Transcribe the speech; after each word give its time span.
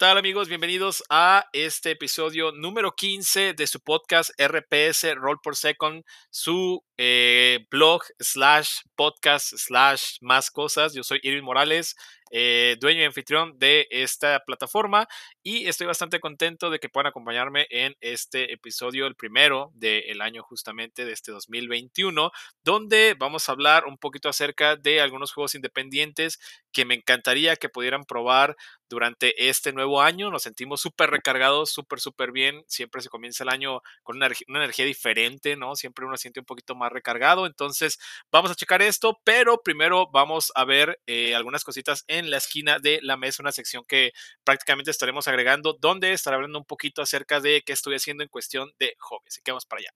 ¿Qué 0.00 0.06
tal 0.06 0.16
amigos? 0.16 0.48
Bienvenidos 0.48 1.04
a 1.10 1.44
este 1.52 1.90
episodio 1.90 2.52
número 2.52 2.92
15 2.92 3.52
de 3.52 3.66
su 3.66 3.80
podcast 3.80 4.30
RPS 4.40 5.14
Roll 5.14 5.40
por 5.42 5.56
Second, 5.56 6.04
su 6.30 6.82
eh, 6.96 7.66
blog 7.70 8.04
slash 8.18 8.78
podcast 8.96 9.52
slash 9.58 10.16
más 10.22 10.50
cosas. 10.50 10.94
Yo 10.94 11.02
soy 11.02 11.20
Irving 11.22 11.42
Morales, 11.42 11.96
eh, 12.30 12.76
dueño 12.80 13.00
y 13.00 13.04
anfitrión 13.04 13.58
de 13.58 13.86
esta 13.90 14.40
plataforma 14.46 15.08
y 15.42 15.66
estoy 15.66 15.86
bastante 15.86 16.20
contento 16.20 16.70
de 16.70 16.78
que 16.78 16.88
puedan 16.88 17.08
acompañarme 17.08 17.66
en 17.70 17.96
este 18.00 18.52
episodio, 18.52 19.06
el 19.06 19.16
primero 19.16 19.70
del 19.74 20.20
año 20.20 20.42
justamente 20.42 21.04
de 21.04 21.12
este 21.12 21.32
2021, 21.32 22.30
donde 22.62 23.14
vamos 23.18 23.48
a 23.48 23.52
hablar 23.52 23.86
un 23.86 23.98
poquito 23.98 24.28
acerca 24.28 24.76
de 24.76 25.00
algunos 25.00 25.32
juegos 25.32 25.54
independientes 25.54 26.38
que 26.72 26.84
me 26.84 26.94
encantaría 26.94 27.56
que 27.56 27.68
pudieran 27.68 28.04
probar 28.04 28.56
durante 28.88 29.48
este 29.48 29.72
nuevo 29.72 30.02
año. 30.02 30.30
Nos 30.30 30.42
sentimos 30.42 30.80
súper 30.80 31.10
recargados, 31.10 31.70
súper, 31.70 32.00
súper 32.00 32.32
bien. 32.32 32.62
Siempre 32.66 33.00
se 33.00 33.08
comienza 33.08 33.44
el 33.44 33.48
año 33.48 33.80
con 34.02 34.16
una, 34.16 34.28
una, 34.48 34.58
energía 34.58 34.84
diferente, 34.84 35.56
¿no? 35.56 35.76
Siempre 35.76 36.04
uno 36.04 36.16
siente 36.16 36.40
un 36.40 36.46
poquito 36.46 36.74
más 36.74 36.92
recargado. 36.92 37.46
Entonces, 37.46 37.98
vamos 38.30 38.50
a 38.50 38.54
checar 38.54 38.82
esto, 38.82 39.20
pero 39.24 39.62
primero 39.62 40.08
vamos 40.12 40.52
a 40.54 40.64
ver 40.64 41.00
eh, 41.06 41.34
algunas 41.34 41.64
cositas 41.64 42.04
en 42.08 42.19
la 42.28 42.38
esquina 42.38 42.78
de 42.78 42.98
la 43.02 43.16
mesa, 43.16 43.42
una 43.42 43.52
sección 43.52 43.84
que 43.86 44.12
prácticamente 44.44 44.90
estaremos 44.90 45.28
agregando, 45.28 45.76
donde 45.80 46.12
estaré 46.12 46.34
hablando 46.34 46.58
un 46.58 46.64
poquito 46.66 47.00
acerca 47.00 47.40
de 47.40 47.62
qué 47.64 47.72
estoy 47.72 47.94
haciendo 47.94 48.22
en 48.22 48.28
cuestión 48.28 48.70
de 48.78 48.94
hobby. 48.98 49.24
Así 49.28 49.40
que 49.42 49.52
vamos 49.52 49.64
para 49.64 49.80
allá. 49.80 49.94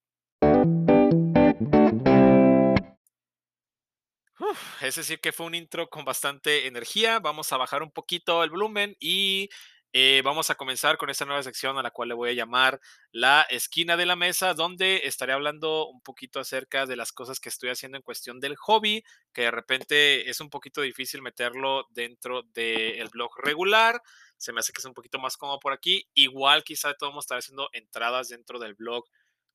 Uf, 4.41 4.83
es 4.83 4.97
decir, 4.97 5.20
que 5.20 5.33
fue 5.33 5.47
un 5.47 5.55
intro 5.55 5.89
con 5.89 6.05
bastante 6.05 6.67
energía. 6.67 7.19
Vamos 7.19 7.52
a 7.52 7.56
bajar 7.56 7.83
un 7.83 7.91
poquito 7.91 8.42
el 8.42 8.50
volumen 8.50 8.97
y 9.00 9.48
eh, 9.97 10.23
vamos 10.25 10.50
a 10.50 10.56
comenzar 10.56 10.97
con 10.97 11.09
esta 11.09 11.25
nueva 11.25 11.45
sección 11.45 11.78
a 11.78 11.83
la 11.83 11.92
cual 11.92 12.09
le 12.09 12.17
voy 12.17 12.31
a 12.31 12.33
llamar 12.33 12.81
la 13.12 13.42
esquina 13.42 13.97
de 13.97 14.06
la 14.06 14.17
mesa, 14.17 14.53
donde 14.53 15.03
estaré 15.05 15.33
hablando 15.33 15.86
un 15.86 16.01
poquito 16.01 16.41
acerca 16.41 16.84
de 16.84 16.97
las 16.97 17.12
cosas 17.12 17.39
que 17.39 17.48
estoy 17.48 17.70
haciendo 17.70 17.97
en 17.97 18.03
cuestión 18.03 18.41
del 18.41 18.56
hobby, 18.56 19.05
que 19.33 19.42
de 19.42 19.53
repente 19.53 20.28
es 20.28 20.41
un 20.41 20.51
poquito 20.51 20.81
difícil 20.81 21.23
meterlo 21.23 21.86
dentro 21.91 22.42
del 22.42 23.09
blog 23.11 23.31
regular. 23.39 24.03
Se 24.36 24.53
me 24.53 24.59
hace 24.59 24.73
que 24.73 24.81
es 24.81 24.84
un 24.84 24.95
poquito 24.95 25.20
más 25.20 25.36
cómodo 25.36 25.61
por 25.61 25.73
aquí. 25.73 26.08
Igual 26.14 26.64
quizá 26.64 26.95
todos 26.95 27.14
estar 27.25 27.39
haciendo 27.39 27.69
entradas 27.73 28.29
dentro 28.29 28.58
del 28.58 28.75
blog 28.75 29.05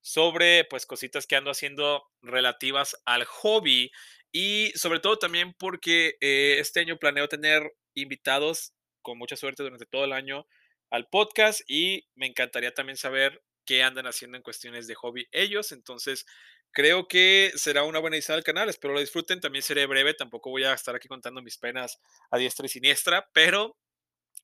sobre 0.00 0.64
pues 0.64 0.86
cositas 0.86 1.26
que 1.26 1.36
ando 1.36 1.50
haciendo 1.50 2.02
relativas 2.22 2.96
al 3.04 3.26
hobby 3.26 3.92
y 4.32 4.72
sobre 4.74 5.00
todo 5.00 5.18
también 5.18 5.52
porque 5.52 6.16
eh, 6.22 6.56
este 6.60 6.80
año 6.80 6.96
planeo 6.96 7.28
tener 7.28 7.74
invitados 7.92 8.72
con 9.10 9.18
mucha 9.18 9.36
suerte 9.36 9.64
durante 9.64 9.86
todo 9.86 10.04
el 10.04 10.12
año 10.12 10.46
al 10.88 11.08
podcast 11.08 11.62
y 11.68 12.06
me 12.14 12.26
encantaría 12.26 12.72
también 12.72 12.96
saber 12.96 13.42
qué 13.66 13.82
andan 13.82 14.06
haciendo 14.06 14.36
en 14.36 14.44
cuestiones 14.44 14.86
de 14.86 14.94
hobby 14.94 15.26
ellos. 15.32 15.72
Entonces, 15.72 16.26
creo 16.70 17.08
que 17.08 17.50
será 17.56 17.82
una 17.82 17.98
buena 17.98 18.16
idea 18.16 18.36
al 18.36 18.44
canal. 18.44 18.68
Espero 18.68 18.94
lo 18.94 19.00
disfruten. 19.00 19.40
También 19.40 19.64
seré 19.64 19.86
breve. 19.86 20.14
Tampoco 20.14 20.50
voy 20.50 20.62
a 20.62 20.74
estar 20.74 20.94
aquí 20.94 21.08
contando 21.08 21.42
mis 21.42 21.58
penas 21.58 21.98
a 22.30 22.38
diestra 22.38 22.66
y 22.66 22.68
siniestra, 22.68 23.28
pero 23.32 23.76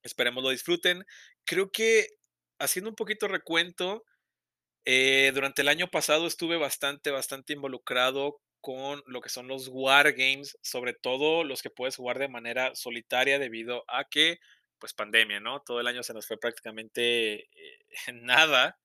esperemos 0.03 0.43
lo 0.43 0.51
disfruten. 0.51 1.05
Creo 1.45 1.71
que 1.71 2.09
haciendo 2.59 2.91
un 2.91 2.97
poquito 2.97 3.29
recuento, 3.29 4.05
eh, 4.85 5.31
durante 5.33 5.63
el 5.63 5.69
año 5.69 5.89
pasado 5.89 6.27
estuve 6.27 6.57
bastante, 6.57 7.13
bastante 7.13 7.53
involucrado 7.53 8.41
con 8.61 9.01
lo 9.07 9.21
que 9.21 9.29
son 9.29 9.47
los 9.47 9.69
wargames, 9.69 10.59
sobre 10.61 10.93
todo 10.93 11.45
los 11.45 11.63
que 11.63 11.71
puedes 11.71 11.95
jugar 11.95 12.19
de 12.19 12.27
manera 12.27 12.75
solitaria 12.75 13.39
debido 13.39 13.85
a 13.87 14.09
que, 14.09 14.41
pues 14.79 14.95
pandemia, 14.95 15.41
¿no? 15.41 15.63
Todo 15.63 15.81
el 15.81 15.87
año 15.87 16.03
se 16.03 16.15
nos 16.15 16.27
fue 16.27 16.39
prácticamente 16.39 17.49
eh, 17.53 17.87
nada, 18.15 18.79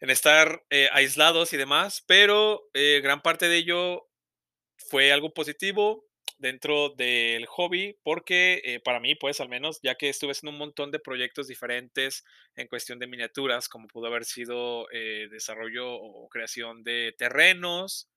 en 0.00 0.10
estar 0.10 0.64
eh, 0.70 0.88
aislados 0.92 1.52
y 1.52 1.56
demás, 1.56 2.02
pero 2.06 2.68
eh, 2.74 3.00
gran 3.02 3.22
parte 3.22 3.48
de 3.48 3.56
ello 3.56 4.08
fue 4.76 5.12
algo 5.12 5.32
positivo 5.32 6.04
dentro 6.38 6.90
del 6.90 7.46
hobby, 7.46 7.96
porque 8.02 8.80
para 8.84 8.98
mí, 8.98 9.14
pues 9.14 9.40
al 9.40 9.48
menos, 9.48 9.78
ya 9.80 9.94
que 9.94 10.08
estuve 10.08 10.32
haciendo 10.32 10.50
un 10.50 10.58
montón 10.58 10.90
de 10.90 10.98
proyectos 10.98 11.46
diferentes 11.46 12.24
en 12.56 12.66
cuestión 12.66 12.98
de 12.98 13.06
miniaturas, 13.06 13.68
como 13.68 13.86
pudo 13.86 14.08
haber 14.08 14.24
sido 14.24 14.86
desarrollo 15.30 15.94
o 15.94 16.28
creación 16.28 16.82
de 16.82 17.14
terrenos, 17.16 18.08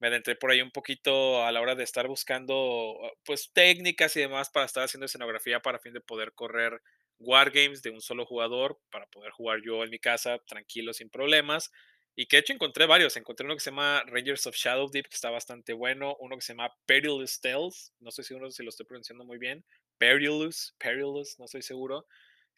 me 0.00 0.08
adentré 0.08 0.34
por 0.34 0.50
ahí 0.50 0.62
un 0.62 0.70
poquito 0.70 1.44
a 1.44 1.52
la 1.52 1.60
hora 1.60 1.74
de 1.74 1.84
estar 1.84 2.08
buscando 2.08 2.98
pues 3.24 3.52
técnicas 3.52 4.16
y 4.16 4.20
demás 4.20 4.50
para 4.50 4.66
estar 4.66 4.82
haciendo 4.82 5.06
escenografía 5.06 5.60
para 5.60 5.78
fin 5.78 5.92
de 5.92 6.00
poder 6.00 6.32
correr 6.32 6.80
wargames 7.18 7.82
de 7.82 7.90
un 7.90 8.00
solo 8.00 8.24
jugador 8.24 8.80
para 8.90 9.06
poder 9.06 9.30
jugar 9.30 9.60
yo 9.62 9.84
en 9.84 9.90
mi 9.90 9.98
casa 9.98 10.38
tranquilo 10.46 10.94
sin 10.94 11.10
problemas. 11.10 11.70
Y 12.16 12.26
que 12.26 12.38
hecho 12.38 12.52
encontré 12.52 12.86
varios 12.86 13.16
encontré 13.16 13.46
uno 13.46 13.54
que 13.54 13.60
se 13.60 13.70
llama 13.70 14.02
Rangers 14.06 14.46
of 14.46 14.56
Shadow 14.56 14.90
Deep 14.90 15.08
que 15.08 15.14
está 15.14 15.30
bastante 15.30 15.72
bueno 15.74 16.16
uno 16.18 16.36
que 16.36 16.42
se 16.42 16.54
llama 16.54 16.74
Perilous 16.84 17.40
Tales 17.40 17.94
no 18.00 18.08
estoy 18.08 18.24
seguro 18.24 18.50
si 18.50 18.64
lo 18.64 18.70
estoy 18.70 18.84
pronunciando 18.84 19.24
muy 19.24 19.38
bien 19.38 19.64
Perilous 19.96 20.74
Perilous 20.78 21.38
no 21.38 21.44
estoy 21.44 21.62
seguro 21.62 22.06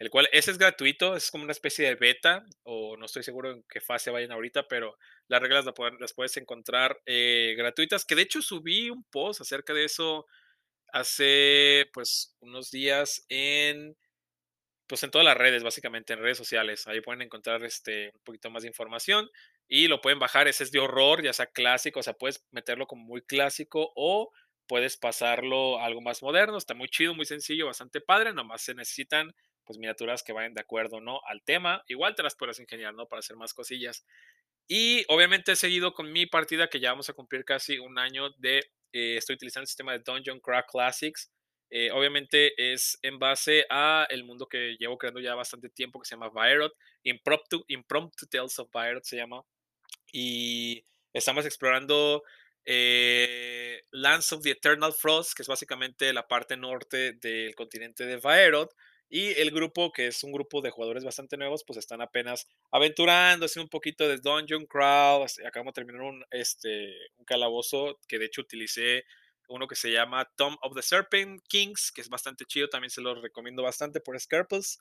el 0.02 0.10
cual 0.10 0.28
ese 0.32 0.50
es 0.50 0.58
gratuito, 0.58 1.14
es 1.14 1.30
como 1.30 1.44
una 1.44 1.52
especie 1.52 1.86
de 1.86 1.94
beta, 1.94 2.44
o 2.64 2.96
no 2.96 3.06
estoy 3.06 3.22
seguro 3.22 3.52
en 3.52 3.62
qué 3.68 3.80
fase 3.80 4.10
vayan 4.10 4.32
ahorita, 4.32 4.66
pero 4.66 4.98
las 5.28 5.40
reglas 5.40 5.64
las, 5.64 6.12
puedes 6.12 6.36
encontrar 6.38 7.00
eh, 7.06 7.54
gratuitas, 7.56 8.04
que 8.04 8.16
de 8.16 8.22
hecho 8.22 8.42
subí 8.42 8.90
un 8.90 9.04
post 9.04 9.42
acerca 9.42 9.72
de 9.72 9.84
eso 9.84 10.26
hace 10.88 11.88
pues 11.92 12.36
unos 12.40 12.72
días 12.72 13.24
en 13.28 13.96
pues 14.88 15.04
en 15.04 15.12
todas 15.12 15.24
las 15.24 15.36
redes, 15.36 15.62
básicamente 15.62 16.12
en 16.12 16.18
redes 16.18 16.36
sociales. 16.36 16.88
Ahí 16.88 17.00
pueden 17.00 17.22
encontrar 17.22 17.64
este 17.64 18.10
un 18.12 18.24
poquito 18.24 18.50
más 18.50 18.62
de 18.62 18.68
información 18.68 19.30
y 19.68 19.86
lo 19.86 20.00
pueden 20.00 20.18
bajar. 20.18 20.48
Ese 20.48 20.64
es 20.64 20.72
de 20.72 20.80
horror, 20.80 21.22
ya 21.22 21.32
sea 21.32 21.46
clásico, 21.46 22.00
o 22.00 22.02
sea, 22.02 22.14
puedes 22.14 22.44
meterlo 22.50 22.88
como 22.88 23.04
muy 23.04 23.22
clásico 23.22 23.92
o 23.94 24.32
puedes 24.66 24.96
pasarlo 24.96 25.78
a 25.78 25.86
algo 25.86 26.00
más 26.00 26.22
moderno. 26.22 26.58
Está 26.58 26.74
muy 26.74 26.88
chido, 26.88 27.14
muy 27.14 27.24
sencillo, 27.24 27.66
bastante 27.66 28.00
padre. 28.00 28.32
Nomás 28.34 28.62
se 28.62 28.74
necesitan 28.74 29.32
pues 29.72 29.78
miniaturas 29.78 30.22
que 30.22 30.32
vayan 30.32 30.54
de 30.54 30.60
acuerdo, 30.60 31.00
¿no? 31.00 31.20
Al 31.26 31.42
tema. 31.42 31.82
Igual 31.88 32.14
te 32.14 32.22
las 32.22 32.34
puedes 32.34 32.60
ingeniar, 32.60 32.94
¿no? 32.94 33.06
Para 33.06 33.20
hacer 33.20 33.36
más 33.36 33.54
cosillas. 33.54 34.04
Y 34.68 35.04
obviamente 35.08 35.52
he 35.52 35.56
seguido 35.56 35.94
con 35.94 36.12
mi 36.12 36.26
partida 36.26 36.68
que 36.68 36.78
ya 36.78 36.90
vamos 36.90 37.08
a 37.08 37.14
cumplir 37.14 37.44
casi 37.44 37.78
un 37.78 37.98
año 37.98 38.30
de, 38.38 38.58
eh, 38.92 39.16
estoy 39.16 39.36
utilizando 39.36 39.62
el 39.62 39.68
sistema 39.68 39.92
de 39.92 40.00
Dungeon 40.00 40.40
Crack 40.40 40.70
Classics. 40.70 41.32
Eh, 41.70 41.90
obviamente 41.90 42.52
es 42.56 42.98
en 43.00 43.18
base 43.18 43.64
a 43.70 44.06
el 44.10 44.24
mundo 44.24 44.46
que 44.46 44.76
llevo 44.78 44.98
creando 44.98 45.20
ya 45.20 45.34
bastante 45.34 45.70
tiempo 45.70 45.98
que 45.98 46.06
se 46.06 46.16
llama 46.16 46.30
Virot. 46.30 46.74
Impromptu, 47.04 47.64
Impromptu 47.68 48.26
Tales 48.26 48.58
of 48.58 48.68
Virot 48.72 49.04
se 49.04 49.16
llama. 49.16 49.42
Y 50.12 50.84
estamos 51.14 51.46
explorando 51.46 52.22
eh, 52.64 53.82
Lands 53.90 54.32
of 54.32 54.42
the 54.42 54.50
Eternal 54.50 54.92
Frost, 54.92 55.34
que 55.34 55.42
es 55.42 55.48
básicamente 55.48 56.12
la 56.12 56.26
parte 56.28 56.56
norte 56.56 57.14
del 57.14 57.54
continente 57.54 58.06
de 58.06 58.16
Vaerot. 58.16 58.72
Y 59.14 59.38
el 59.38 59.50
grupo, 59.50 59.92
que 59.92 60.06
es 60.06 60.24
un 60.24 60.32
grupo 60.32 60.62
de 60.62 60.70
jugadores 60.70 61.04
bastante 61.04 61.36
nuevos, 61.36 61.64
pues 61.66 61.78
están 61.78 62.00
apenas 62.00 62.48
aventurando, 62.70 63.44
haciendo 63.44 63.66
un 63.66 63.68
poquito 63.68 64.08
de 64.08 64.16
Dungeon 64.16 64.64
Crawl. 64.64 65.26
Acabamos 65.46 65.74
de 65.74 65.82
terminar 65.82 66.00
un, 66.00 66.24
este, 66.30 66.96
un 67.18 67.26
calabozo 67.26 68.00
que 68.08 68.18
de 68.18 68.24
hecho 68.24 68.40
utilicé 68.40 69.04
uno 69.48 69.68
que 69.68 69.74
se 69.74 69.92
llama 69.92 70.32
Tomb 70.34 70.56
of 70.62 70.74
the 70.74 70.80
Serpent 70.80 71.42
Kings, 71.46 71.92
que 71.92 72.00
es 72.00 72.08
bastante 72.08 72.46
chido, 72.46 72.68
también 72.68 72.88
se 72.88 73.02
lo 73.02 73.14
recomiendo 73.20 73.62
bastante 73.62 74.00
por 74.00 74.18
Scarpus. 74.18 74.78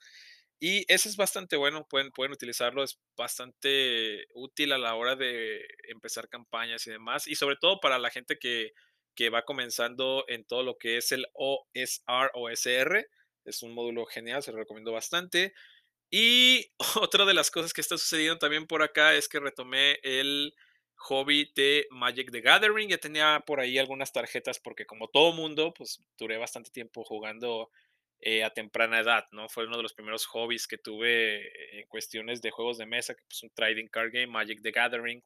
Y 0.58 0.90
ese 0.90 1.10
es 1.10 1.16
bastante 1.18 1.56
bueno, 1.56 1.86
pueden, 1.86 2.10
pueden 2.10 2.32
utilizarlo, 2.32 2.82
es 2.82 2.98
bastante 3.14 4.28
útil 4.32 4.72
a 4.72 4.78
la 4.78 4.94
hora 4.94 5.14
de 5.14 5.60
empezar 5.88 6.30
campañas 6.30 6.86
y 6.86 6.90
demás. 6.90 7.28
Y 7.28 7.34
sobre 7.34 7.56
todo 7.56 7.80
para 7.80 7.98
la 7.98 8.08
gente 8.08 8.38
que, 8.38 8.72
que 9.14 9.28
va 9.28 9.42
comenzando 9.42 10.24
en 10.28 10.46
todo 10.46 10.62
lo 10.62 10.78
que 10.78 10.96
es 10.96 11.12
el 11.12 11.26
OSR, 11.34 12.30
OSR 12.32 13.06
es 13.44 13.62
un 13.62 13.74
módulo 13.74 14.06
genial, 14.06 14.42
se 14.42 14.52
lo 14.52 14.58
recomiendo 14.58 14.92
bastante. 14.92 15.54
Y 16.10 16.70
otra 17.00 17.24
de 17.24 17.34
las 17.34 17.50
cosas 17.50 17.72
que 17.72 17.80
está 17.80 17.98
sucediendo 17.98 18.38
también 18.38 18.66
por 18.66 18.82
acá 18.82 19.14
es 19.14 19.28
que 19.28 19.40
retomé 19.40 19.98
el 20.02 20.54
hobby 20.96 21.50
de 21.56 21.86
Magic 21.90 22.30
the 22.30 22.40
Gathering. 22.40 22.88
Ya 22.88 22.98
tenía 22.98 23.42
por 23.46 23.60
ahí 23.60 23.78
algunas 23.78 24.12
tarjetas 24.12 24.60
porque 24.60 24.86
como 24.86 25.08
todo 25.08 25.32
mundo, 25.32 25.72
pues 25.74 26.02
duré 26.18 26.38
bastante 26.38 26.70
tiempo 26.70 27.04
jugando 27.04 27.70
eh, 28.20 28.44
a 28.44 28.50
temprana 28.50 29.00
edad, 29.00 29.24
¿no? 29.32 29.48
Fue 29.48 29.66
uno 29.66 29.76
de 29.76 29.82
los 29.82 29.94
primeros 29.94 30.26
hobbies 30.26 30.68
que 30.68 30.78
tuve 30.78 31.80
en 31.80 31.88
cuestiones 31.88 32.40
de 32.40 32.52
juegos 32.52 32.78
de 32.78 32.86
mesa, 32.86 33.14
que 33.14 33.22
pues 33.28 33.42
un 33.42 33.50
trading 33.50 33.88
card 33.88 34.12
game, 34.12 34.28
Magic 34.28 34.62
the 34.62 34.70
Gathering. 34.70 35.24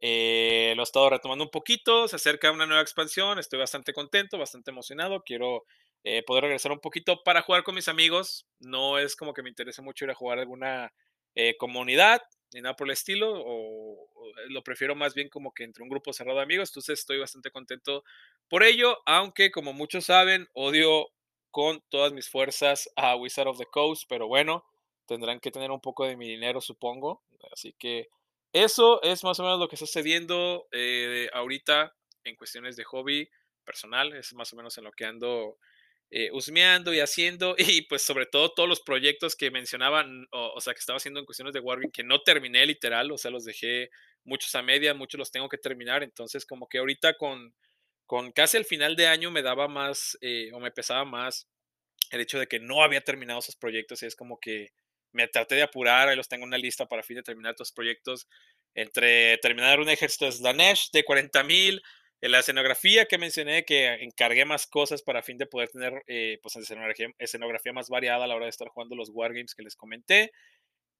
Eh, 0.00 0.72
lo 0.76 0.82
he 0.82 0.84
estado 0.84 1.10
retomando 1.10 1.44
un 1.44 1.50
poquito, 1.50 2.06
se 2.06 2.14
acerca 2.14 2.52
una 2.52 2.66
nueva 2.66 2.82
expansión, 2.82 3.40
estoy 3.40 3.58
bastante 3.58 3.92
contento, 3.92 4.38
bastante 4.38 4.70
emocionado, 4.70 5.24
quiero 5.24 5.64
eh, 6.04 6.22
poder 6.22 6.44
regresar 6.44 6.72
un 6.72 6.80
poquito 6.80 7.22
para 7.22 7.42
jugar 7.42 7.62
con 7.62 7.74
mis 7.74 7.88
amigos. 7.88 8.46
No 8.60 8.98
es 8.98 9.16
como 9.16 9.34
que 9.34 9.42
me 9.42 9.48
interese 9.48 9.82
mucho 9.82 10.04
ir 10.04 10.10
a 10.10 10.14
jugar 10.14 10.38
alguna 10.38 10.92
eh, 11.34 11.56
comunidad 11.56 12.22
ni 12.52 12.60
nada 12.60 12.76
por 12.76 12.86
el 12.86 12.92
estilo, 12.92 13.30
o, 13.34 14.08
lo 14.48 14.62
prefiero 14.62 14.94
más 14.94 15.14
bien 15.14 15.28
como 15.28 15.52
que 15.52 15.64
entre 15.64 15.82
un 15.82 15.88
grupo 15.88 16.12
cerrado 16.12 16.38
de 16.38 16.44
amigos. 16.44 16.70
Entonces 16.70 17.00
estoy 17.00 17.18
bastante 17.18 17.50
contento 17.50 18.04
por 18.48 18.62
ello, 18.62 18.98
aunque 19.06 19.50
como 19.50 19.72
muchos 19.72 20.06
saben, 20.06 20.48
odio 20.54 21.08
con 21.50 21.82
todas 21.88 22.12
mis 22.12 22.28
fuerzas 22.28 22.88
a 22.96 23.16
Wizard 23.16 23.48
of 23.48 23.58
the 23.58 23.66
Coast, 23.66 24.04
pero 24.08 24.28
bueno, 24.28 24.64
tendrán 25.06 25.40
que 25.40 25.50
tener 25.50 25.70
un 25.70 25.80
poco 25.80 26.06
de 26.06 26.16
mi 26.16 26.28
dinero, 26.28 26.60
supongo. 26.60 27.22
Así 27.52 27.74
que 27.78 28.08
eso 28.52 29.02
es 29.02 29.24
más 29.24 29.38
o 29.40 29.42
menos 29.42 29.58
lo 29.58 29.68
que 29.68 29.76
está 29.76 29.86
sucediendo 29.86 30.68
eh, 30.72 31.28
ahorita 31.32 31.94
en 32.24 32.36
cuestiones 32.36 32.76
de 32.76 32.84
hobby 32.84 33.28
personal, 33.64 34.14
es 34.14 34.32
más 34.34 34.52
o 34.52 34.56
menos 34.56 34.76
en 34.78 34.84
lo 34.84 34.92
que 34.92 35.04
ando 35.04 35.58
eh, 36.10 36.30
husmeando 36.32 36.94
y 36.94 37.00
haciendo, 37.00 37.54
y 37.58 37.82
pues 37.82 38.02
sobre 38.02 38.26
todo 38.26 38.52
todos 38.52 38.68
los 38.68 38.80
proyectos 38.80 39.36
que 39.36 39.50
mencionaban, 39.50 40.26
o, 40.32 40.60
sea, 40.60 40.72
que 40.72 40.80
estaba 40.80 40.96
haciendo 40.96 41.20
en 41.20 41.26
cuestiones 41.26 41.52
de 41.52 41.60
Wargaming, 41.60 41.90
que 41.90 42.04
no 42.04 42.22
terminé 42.22 42.64
literal, 42.66 43.10
o 43.12 43.18
sea, 43.18 43.30
los 43.30 43.44
dejé 43.44 43.90
muchos 44.24 44.54
a 44.54 44.62
media, 44.62 44.94
muchos 44.94 45.18
los 45.18 45.30
tengo 45.30 45.48
que 45.48 45.58
terminar, 45.58 46.02
entonces 46.02 46.46
como 46.46 46.68
que 46.68 46.78
ahorita 46.78 47.14
con, 47.14 47.54
con 48.06 48.32
casi 48.32 48.56
el 48.56 48.64
final 48.64 48.96
de 48.96 49.06
año 49.06 49.30
me 49.30 49.42
daba 49.42 49.68
más, 49.68 50.16
eh, 50.20 50.50
o 50.52 50.60
me 50.60 50.70
pesaba 50.70 51.04
más 51.04 51.48
el 52.10 52.20
hecho 52.20 52.38
de 52.38 52.46
que 52.46 52.58
no 52.58 52.82
había 52.82 53.02
terminado 53.02 53.40
esos 53.40 53.56
proyectos, 53.56 54.02
y 54.02 54.06
es 54.06 54.16
como 54.16 54.40
que 54.40 54.72
me 55.12 55.28
traté 55.28 55.56
de 55.56 55.62
apurar, 55.62 56.08
ahí 56.08 56.16
los 56.16 56.28
tengo 56.28 56.44
en 56.44 56.48
una 56.48 56.58
lista 56.58 56.86
para 56.86 57.02
fin 57.02 57.16
de 57.16 57.22
terminar 57.22 57.52
estos 57.52 57.72
proyectos, 57.72 58.28
entre 58.74 59.38
terminar 59.38 59.80
un 59.80 59.88
ejército 59.88 60.26
de 60.26 60.32
Slanesh 60.32 60.90
de 60.90 61.04
40 61.04 61.42
mil, 61.44 61.82
en 62.20 62.32
la 62.32 62.40
escenografía 62.40 63.06
que 63.06 63.18
mencioné, 63.18 63.64
que 63.64 63.94
encargué 64.02 64.44
más 64.44 64.66
cosas 64.66 65.02
para 65.02 65.22
fin 65.22 65.38
de 65.38 65.46
poder 65.46 65.68
tener 65.68 66.02
eh, 66.06 66.38
pues, 66.42 66.56
escenografía, 66.56 67.72
más 67.72 67.88
variada 67.88 68.24
a 68.24 68.26
la 68.26 68.34
hora 68.34 68.46
de 68.46 68.50
estar 68.50 68.68
jugando 68.68 68.96
los 68.96 69.10
wargames 69.12 69.54
que 69.54 69.62
les 69.62 69.76
comenté. 69.76 70.32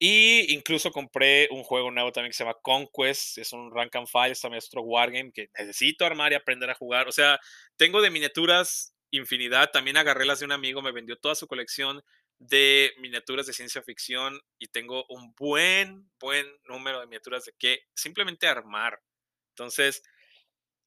Y 0.00 0.54
incluso 0.54 0.92
compré 0.92 1.48
un 1.50 1.64
juego 1.64 1.90
nuevo 1.90 2.12
también 2.12 2.30
que 2.30 2.36
se 2.36 2.44
llama 2.44 2.56
Conquest, 2.62 3.38
es 3.38 3.52
un 3.52 3.74
rank 3.74 3.96
and 3.96 4.06
file, 4.06 4.36
también 4.40 4.58
es 4.58 4.66
otro 4.66 4.82
wargame 4.82 5.32
que 5.32 5.48
necesito 5.58 6.06
armar 6.06 6.30
y 6.30 6.36
aprender 6.36 6.70
a 6.70 6.74
jugar. 6.74 7.08
O 7.08 7.12
sea, 7.12 7.40
tengo 7.76 8.00
de 8.00 8.10
miniaturas 8.10 8.94
infinidad, 9.10 9.70
también 9.72 9.96
agarré 9.96 10.24
las 10.24 10.38
de 10.38 10.44
un 10.44 10.52
amigo, 10.52 10.82
me 10.82 10.92
vendió 10.92 11.16
toda 11.16 11.34
su 11.34 11.48
colección 11.48 12.02
de 12.38 12.92
miniaturas 12.98 13.46
de 13.46 13.52
ciencia 13.52 13.82
ficción 13.82 14.40
y 14.60 14.68
tengo 14.68 15.04
un 15.08 15.34
buen, 15.36 16.08
buen 16.20 16.46
número 16.68 17.00
de 17.00 17.06
miniaturas 17.06 17.44
de 17.44 17.52
que 17.58 17.80
simplemente 17.94 18.46
armar. 18.46 19.00
Entonces, 19.56 20.02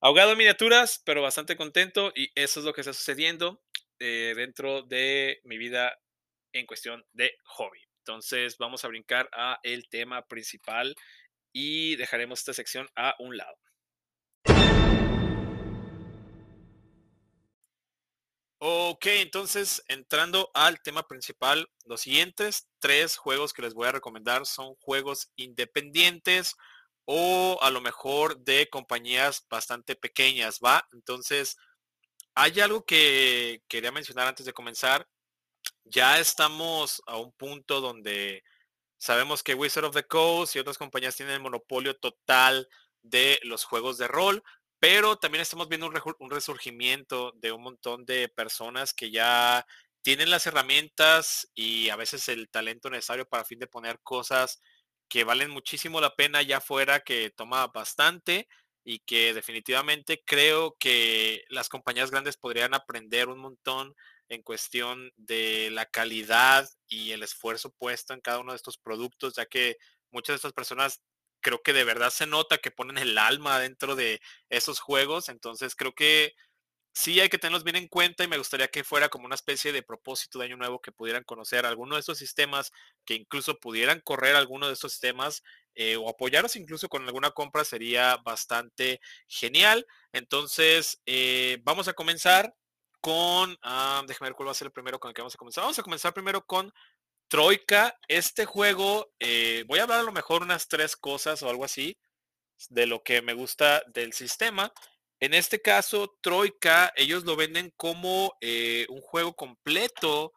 Ahogado 0.03 0.31
en 0.31 0.39
miniaturas, 0.39 0.99
pero 1.05 1.21
bastante 1.21 1.55
contento 1.55 2.11
y 2.15 2.31
eso 2.33 2.59
es 2.59 2.65
lo 2.65 2.73
que 2.73 2.81
está 2.81 2.91
sucediendo 2.91 3.61
eh, 3.99 4.33
dentro 4.35 4.81
de 4.81 5.39
mi 5.43 5.59
vida 5.59 5.95
en 6.53 6.65
cuestión 6.65 7.05
de 7.13 7.37
hobby. 7.43 7.79
Entonces 7.99 8.57
vamos 8.57 8.83
a 8.83 8.87
brincar 8.87 9.29
a 9.31 9.59
el 9.61 9.89
tema 9.89 10.25
principal 10.25 10.95
y 11.53 11.97
dejaremos 11.97 12.39
esta 12.39 12.53
sección 12.53 12.89
a 12.95 13.13
un 13.19 13.37
lado. 13.37 13.55
Ok, 18.57 19.05
entonces 19.05 19.83
entrando 19.87 20.49
al 20.55 20.81
tema 20.81 21.07
principal, 21.07 21.69
los 21.85 22.01
siguientes 22.01 22.67
tres 22.79 23.17
juegos 23.17 23.53
que 23.53 23.61
les 23.61 23.75
voy 23.75 23.87
a 23.87 23.91
recomendar 23.91 24.47
son 24.47 24.73
juegos 24.77 25.31
independientes 25.35 26.55
o 27.13 27.59
a 27.61 27.69
lo 27.71 27.81
mejor 27.81 28.39
de 28.39 28.69
compañías 28.69 29.45
bastante 29.49 29.97
pequeñas, 29.97 30.61
¿va? 30.63 30.87
Entonces, 30.93 31.57
hay 32.35 32.61
algo 32.61 32.85
que 32.85 33.61
quería 33.67 33.91
mencionar 33.91 34.29
antes 34.29 34.45
de 34.45 34.53
comenzar. 34.53 35.09
Ya 35.83 36.19
estamos 36.19 37.01
a 37.07 37.17
un 37.17 37.33
punto 37.33 37.81
donde 37.81 38.43
sabemos 38.97 39.43
que 39.43 39.55
Wizard 39.55 39.83
of 39.83 39.93
the 39.93 40.07
Coast 40.07 40.55
y 40.55 40.59
otras 40.59 40.77
compañías 40.77 41.17
tienen 41.17 41.35
el 41.35 41.41
monopolio 41.41 41.97
total 41.97 42.69
de 43.01 43.41
los 43.43 43.65
juegos 43.65 43.97
de 43.97 44.07
rol, 44.07 44.41
pero 44.79 45.17
también 45.17 45.41
estamos 45.41 45.67
viendo 45.67 45.87
un, 45.87 46.31
resurgimiento 46.31 47.33
de 47.35 47.51
un 47.51 47.63
montón 47.63 48.05
de 48.05 48.29
personas 48.29 48.93
que 48.93 49.11
ya 49.11 49.65
tienen 50.01 50.29
las 50.29 50.47
herramientas 50.47 51.51
y 51.55 51.89
a 51.89 51.97
veces 51.97 52.29
el 52.29 52.49
talento 52.49 52.89
necesario 52.89 53.27
para 53.27 53.43
fin 53.43 53.59
de 53.59 53.67
poner 53.67 53.99
cosas 54.01 54.61
que 55.11 55.25
valen 55.25 55.51
muchísimo 55.51 55.99
la 55.99 56.15
pena 56.15 56.39
allá 56.39 56.59
afuera, 56.59 57.01
que 57.01 57.31
toma 57.31 57.67
bastante 57.67 58.47
y 58.85 58.99
que 58.99 59.33
definitivamente 59.33 60.23
creo 60.25 60.77
que 60.79 61.43
las 61.49 61.67
compañías 61.67 62.11
grandes 62.11 62.37
podrían 62.37 62.73
aprender 62.73 63.27
un 63.27 63.39
montón 63.39 63.93
en 64.29 64.41
cuestión 64.41 65.11
de 65.17 65.69
la 65.69 65.85
calidad 65.85 66.69
y 66.87 67.11
el 67.11 67.23
esfuerzo 67.23 67.71
puesto 67.71 68.13
en 68.13 68.21
cada 68.21 68.39
uno 68.39 68.53
de 68.53 68.55
estos 68.55 68.77
productos, 68.77 69.33
ya 69.35 69.45
que 69.45 69.75
muchas 70.11 70.35
de 70.35 70.37
estas 70.37 70.53
personas 70.53 71.01
creo 71.41 71.61
que 71.61 71.73
de 71.73 71.83
verdad 71.83 72.09
se 72.09 72.25
nota 72.25 72.59
que 72.59 72.71
ponen 72.71 72.97
el 72.97 73.17
alma 73.17 73.59
dentro 73.59 73.97
de 73.97 74.21
esos 74.49 74.79
juegos, 74.79 75.27
entonces 75.27 75.75
creo 75.75 75.93
que 75.93 76.33
sí 76.93 77.19
hay 77.19 77.29
que 77.29 77.37
tenerlos 77.37 77.63
bien 77.63 77.77
en 77.77 77.87
cuenta 77.87 78.23
y 78.23 78.27
me 78.27 78.37
gustaría 78.37 78.67
que 78.67 78.83
fuera 78.83 79.09
como 79.09 79.25
una 79.25 79.35
especie 79.35 79.71
de 79.71 79.83
propósito 79.83 80.39
de 80.39 80.45
año 80.45 80.57
nuevo 80.57 80.81
que 80.81 80.91
pudieran 80.91 81.23
conocer 81.23 81.65
alguno 81.65 81.95
de 81.95 82.01
estos 82.01 82.17
sistemas, 82.17 82.71
que 83.05 83.13
incluso 83.15 83.59
pudieran 83.59 84.01
correr 84.01 84.35
alguno 84.35 84.67
de 84.67 84.73
estos 84.73 84.91
sistemas 84.93 85.43
eh, 85.75 85.95
o 85.95 86.09
apoyarlos 86.09 86.55
incluso 86.57 86.89
con 86.89 87.05
alguna 87.05 87.31
compra 87.31 87.63
sería 87.63 88.17
bastante 88.17 88.99
genial. 89.27 89.85
Entonces, 90.11 91.01
eh, 91.05 91.59
vamos 91.63 91.87
a 91.87 91.93
comenzar 91.93 92.53
con, 92.99 93.57
ah, 93.63 94.03
déjame 94.07 94.29
ver 94.29 94.35
cuál 94.35 94.47
va 94.47 94.51
a 94.51 94.55
ser 94.55 94.67
el 94.67 94.73
primero 94.73 94.99
con 94.99 95.09
el 95.09 95.15
que 95.15 95.21
vamos 95.21 95.35
a 95.35 95.37
comenzar. 95.37 95.63
Vamos 95.63 95.79
a 95.79 95.83
comenzar 95.83 96.13
primero 96.13 96.45
con 96.45 96.71
Troika. 97.29 97.97
Este 98.07 98.45
juego, 98.45 99.11
eh, 99.19 99.63
voy 99.67 99.79
a 99.79 99.83
hablar 99.83 100.01
a 100.01 100.03
lo 100.03 100.11
mejor 100.11 100.43
unas 100.43 100.67
tres 100.67 100.95
cosas 100.95 101.41
o 101.43 101.49
algo 101.49 101.65
así 101.65 101.97
de 102.69 102.85
lo 102.85 103.03
que 103.03 103.21
me 103.21 103.33
gusta 103.33 103.83
del 103.87 104.13
sistema. 104.13 104.73
En 105.21 105.35
este 105.35 105.61
caso, 105.61 106.17
Troika, 106.19 106.91
ellos 106.95 107.25
lo 107.25 107.35
venden 107.35 107.71
como 107.77 108.35
eh, 108.41 108.87
un 108.89 109.01
juego 109.01 109.35
completo 109.35 110.33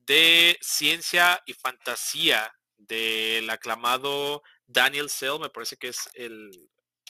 de 0.00 0.58
ciencia 0.60 1.42
y 1.46 1.54
fantasía 1.54 2.54
del 2.76 3.48
aclamado 3.48 4.42
Daniel 4.66 5.08
Sell, 5.08 5.40
me 5.40 5.48
parece 5.48 5.78
que 5.78 5.88
es 5.88 6.10
el, 6.12 6.50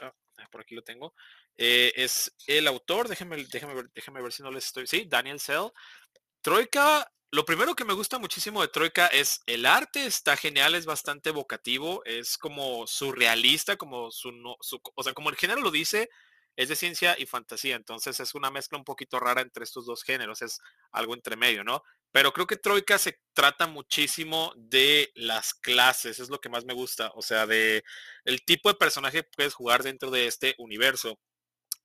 ah, 0.03 0.15
por 0.53 0.61
aquí 0.61 0.77
lo 0.77 0.83
tengo, 0.83 1.15
eh, 1.57 1.93
es 1.97 2.33
el 2.47 2.69
autor, 2.69 3.09
déjenme, 3.09 3.45
déjenme, 3.45 3.75
ver, 3.75 3.91
ver 4.23 4.33
si 4.33 4.45
no 4.45 4.53
les 4.53 4.67
estoy, 4.67 4.87
sí, 4.87 5.05
Daniel 5.09 5.41
Sell. 5.41 5.73
Troika, 6.43 7.13
lo 7.33 7.45
primero 7.45 7.75
que 7.75 7.85
me 7.85 7.95
gusta 7.95 8.21
muchísimo 8.21 8.63
de 8.63 8.69
Troika 8.69 9.09
es 9.09 9.43
el 9.47 9.67
arte, 9.67 10.07
está 10.07 10.37
genial, 10.37 10.77
es 10.77 10.87
bastante 10.87 11.31
evocativo, 11.31 12.05
es 12.05 12.39
como 12.39 12.87
surrealista, 12.87 13.77
como 13.77 14.13
su, 14.13 14.31
su 14.61 14.81
o 14.95 15.03
sea, 15.03 15.13
como 15.13 15.31
el 15.31 15.37
género 15.37 15.61
lo 15.61 15.73
dice, 15.73 16.09
es 16.57 16.69
de 16.69 16.77
ciencia 16.77 17.15
y 17.19 17.27
fantasía, 17.27 17.77
entonces 17.77 18.19
es 18.21 18.35
una 18.35 18.51
mezcla 18.51 18.79
un 18.79 18.85
poquito 18.85 19.21
rara 19.21 19.43
entre 19.43 19.65
estos 19.65 19.87
dos 19.87 20.03
géneros, 20.03 20.43
es 20.43 20.59
algo 20.91 21.15
entre 21.15 21.37
medio, 21.37 21.63
¿no? 21.65 21.83
Pero 22.13 22.33
creo 22.33 22.47
que 22.47 22.57
Troika 22.57 22.99
se 22.99 23.21
trata 23.35 23.67
muchísimo 23.67 24.53
de 24.57 25.13
las 25.15 25.55
clases, 25.55 26.19
es 26.19 26.31
lo 26.31 26.41
que 26.41 26.49
más 26.49 26.65
me 26.65 26.75
gusta, 26.75 27.13
o 27.15 27.23
sea, 27.23 27.47
de 27.47 27.85
el 28.25 28.45
tipo 28.45 28.71
de 28.71 28.77
personaje 28.77 29.23
que 29.23 29.31
puedes 29.37 29.55
jugar 29.55 29.83
dentro 29.83 30.11
de 30.11 30.27
este 30.27 30.55
universo. 30.59 31.19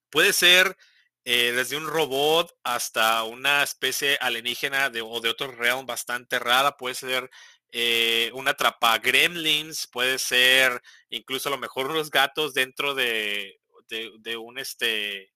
Puede 0.10 0.34
ser 0.34 0.78
eh, 1.26 1.54
desde 1.56 1.78
un 1.78 1.88
robot 1.88 2.52
hasta 2.64 3.24
una 3.24 3.64
especie 3.64 4.18
alienígena 4.22 4.90
de, 4.90 5.02
o 5.02 5.20
de 5.22 5.30
otro 5.30 5.52
realm 5.52 5.86
bastante 5.86 6.40
rara, 6.40 6.78
puede 6.78 6.96
ser 6.96 7.30
eh, 7.72 8.32
una 8.34 8.56
trapa 8.56 8.98
gremlins, 9.00 9.88
puede 9.88 10.18
ser 10.20 10.82
incluso 11.10 11.50
a 11.50 11.52
lo 11.52 11.58
mejor 11.58 11.92
unos 11.92 12.10
gatos 12.10 12.54
dentro 12.54 12.96
de, 12.96 13.61
de, 13.92 14.38
un 14.38 14.58
este 14.58 15.32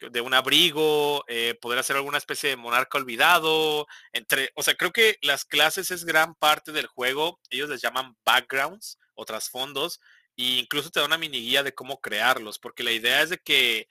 de 0.00 0.20
un 0.22 0.32
abrigo, 0.32 1.24
eh, 1.28 1.58
poder 1.60 1.78
hacer 1.78 1.96
alguna 1.96 2.16
especie 2.16 2.48
de 2.48 2.56
monarca 2.56 2.96
olvidado, 2.96 3.86
entre, 4.12 4.50
o 4.54 4.62
sea, 4.62 4.74
creo 4.74 4.92
que 4.92 5.18
las 5.20 5.44
clases 5.44 5.90
es 5.90 6.06
gran 6.06 6.34
parte 6.34 6.72
del 6.72 6.86
juego, 6.86 7.38
ellos 7.50 7.68
les 7.68 7.82
llaman 7.82 8.16
backgrounds 8.24 8.98
o 9.14 9.26
trasfondos, 9.26 10.00
e 10.38 10.58
incluso 10.58 10.90
te 10.90 11.00
da 11.00 11.06
una 11.06 11.18
mini 11.18 11.40
guía 11.40 11.62
de 11.62 11.74
cómo 11.74 12.00
crearlos, 12.00 12.58
porque 12.58 12.82
la 12.82 12.92
idea 12.92 13.20
es 13.20 13.28
de 13.28 13.38
que 13.38 13.88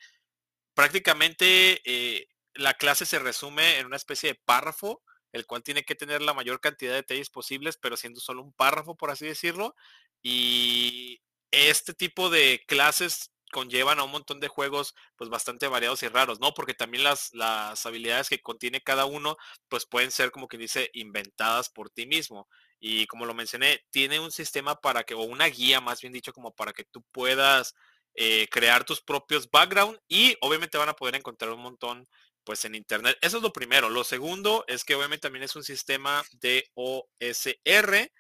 prácticamente 0.73 1.81
eh, 1.85 2.27
la 2.55 2.73
clase 2.73 3.05
se 3.05 3.19
resume 3.19 3.77
en 3.77 3.85
una 3.85 3.97
especie 3.97 4.29
de 4.33 4.41
párrafo, 4.45 5.03
el 5.31 5.45
cual 5.45 5.61
tiene 5.61 5.83
que 5.83 5.95
tener 5.95 6.21
la 6.21 6.33
mayor 6.33 6.59
cantidad 6.59 6.91
de 6.91 6.97
detalles 6.97 7.29
posibles, 7.29 7.77
pero 7.77 7.97
siendo 7.97 8.19
solo 8.19 8.41
un 8.41 8.53
párrafo, 8.53 8.95
por 8.95 9.11
así 9.11 9.27
decirlo, 9.27 9.75
y 10.23 11.21
este 11.51 11.93
tipo 11.93 12.29
de 12.29 12.63
clases 12.67 13.31
conllevan 13.51 13.99
a 13.99 14.03
un 14.03 14.11
montón 14.11 14.39
de 14.39 14.47
juegos 14.47 14.95
pues 15.15 15.29
bastante 15.29 15.67
variados 15.67 16.03
y 16.03 16.07
raros, 16.07 16.39
¿no? 16.39 16.53
Porque 16.53 16.73
también 16.73 17.03
las, 17.03 17.33
las 17.33 17.85
habilidades 17.85 18.29
que 18.29 18.41
contiene 18.41 18.81
cada 18.81 19.05
uno 19.05 19.37
pues 19.67 19.85
pueden 19.85 20.11
ser 20.11 20.31
como 20.31 20.47
que 20.47 20.57
dice 20.57 20.89
inventadas 20.93 21.69
por 21.69 21.89
ti 21.89 22.05
mismo. 22.05 22.47
Y 22.79 23.07
como 23.07 23.25
lo 23.25 23.33
mencioné, 23.33 23.81
tiene 23.91 24.19
un 24.19 24.31
sistema 24.31 24.75
para 24.75 25.03
que, 25.03 25.13
o 25.13 25.21
una 25.23 25.47
guía 25.47 25.81
más 25.81 26.01
bien 26.01 26.13
dicho, 26.13 26.33
como 26.33 26.51
para 26.53 26.73
que 26.73 26.85
tú 26.85 27.03
puedas 27.11 27.75
eh, 28.15 28.47
crear 28.49 28.85
tus 28.85 29.01
propios 29.01 29.49
background 29.49 29.99
y 30.07 30.35
obviamente 30.41 30.77
van 30.77 30.89
a 30.89 30.95
poder 30.95 31.15
encontrar 31.15 31.51
un 31.51 31.61
montón 31.61 32.07
pues 32.43 32.65
en 32.65 32.75
internet. 32.75 33.17
Eso 33.21 33.37
es 33.37 33.43
lo 33.43 33.53
primero. 33.53 33.89
Lo 33.89 34.03
segundo 34.03 34.65
es 34.67 34.83
que 34.83 34.95
obviamente 34.95 35.21
también 35.21 35.43
es 35.43 35.55
un 35.55 35.63
sistema 35.63 36.23
de 36.41 36.65
OSR 36.73 38.11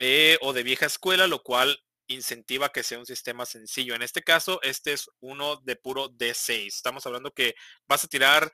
eh, 0.00 0.38
o 0.40 0.52
de 0.52 0.62
vieja 0.62 0.86
escuela, 0.86 1.26
lo 1.26 1.42
cual 1.42 1.78
incentiva 2.08 2.70
que 2.70 2.82
sea 2.82 2.98
un 2.98 3.06
sistema 3.06 3.46
sencillo. 3.46 3.94
En 3.94 4.02
este 4.02 4.22
caso, 4.22 4.60
este 4.62 4.92
es 4.92 5.08
uno 5.20 5.56
de 5.64 5.76
puro 5.76 6.08
D6. 6.10 6.66
Estamos 6.66 7.06
hablando 7.06 7.32
que 7.32 7.54
vas 7.86 8.04
a 8.04 8.08
tirar 8.08 8.50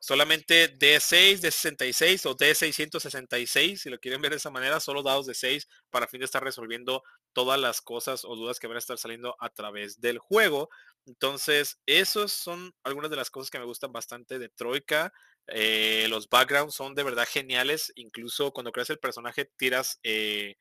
solamente 0.00 0.76
D6, 0.76 1.40
D66 1.40 2.26
o 2.26 2.36
D666, 2.36 3.76
si 3.76 3.90
lo 3.90 3.98
quieren 3.98 4.20
ver 4.20 4.32
de 4.32 4.38
esa 4.38 4.50
manera, 4.50 4.80
solo 4.80 5.02
dados 5.02 5.26
de 5.26 5.34
6 5.34 5.68
para 5.90 6.08
fin 6.08 6.20
de 6.20 6.26
estar 6.26 6.42
resolviendo 6.42 7.02
todas 7.32 7.58
las 7.60 7.80
cosas 7.80 8.24
o 8.24 8.34
dudas 8.36 8.58
que 8.58 8.66
van 8.66 8.76
a 8.76 8.80
estar 8.80 8.98
saliendo 8.98 9.36
a 9.40 9.50
través 9.50 10.00
del 10.00 10.18
juego. 10.18 10.68
Entonces, 11.06 11.78
esos 11.86 12.32
son 12.32 12.72
algunas 12.82 13.10
de 13.10 13.16
las 13.16 13.30
cosas 13.30 13.50
que 13.50 13.58
me 13.58 13.64
gustan 13.64 13.92
bastante 13.92 14.38
de 14.38 14.48
Troika. 14.48 15.12
Eh, 15.48 16.06
los 16.08 16.28
backgrounds 16.28 16.74
son 16.74 16.94
de 16.94 17.04
verdad 17.04 17.28
geniales. 17.30 17.92
Incluso 17.94 18.52
cuando 18.52 18.72
creas 18.72 18.90
el 18.90 18.98
personaje, 18.98 19.50
tiras 19.56 20.00
eh, 20.02 20.56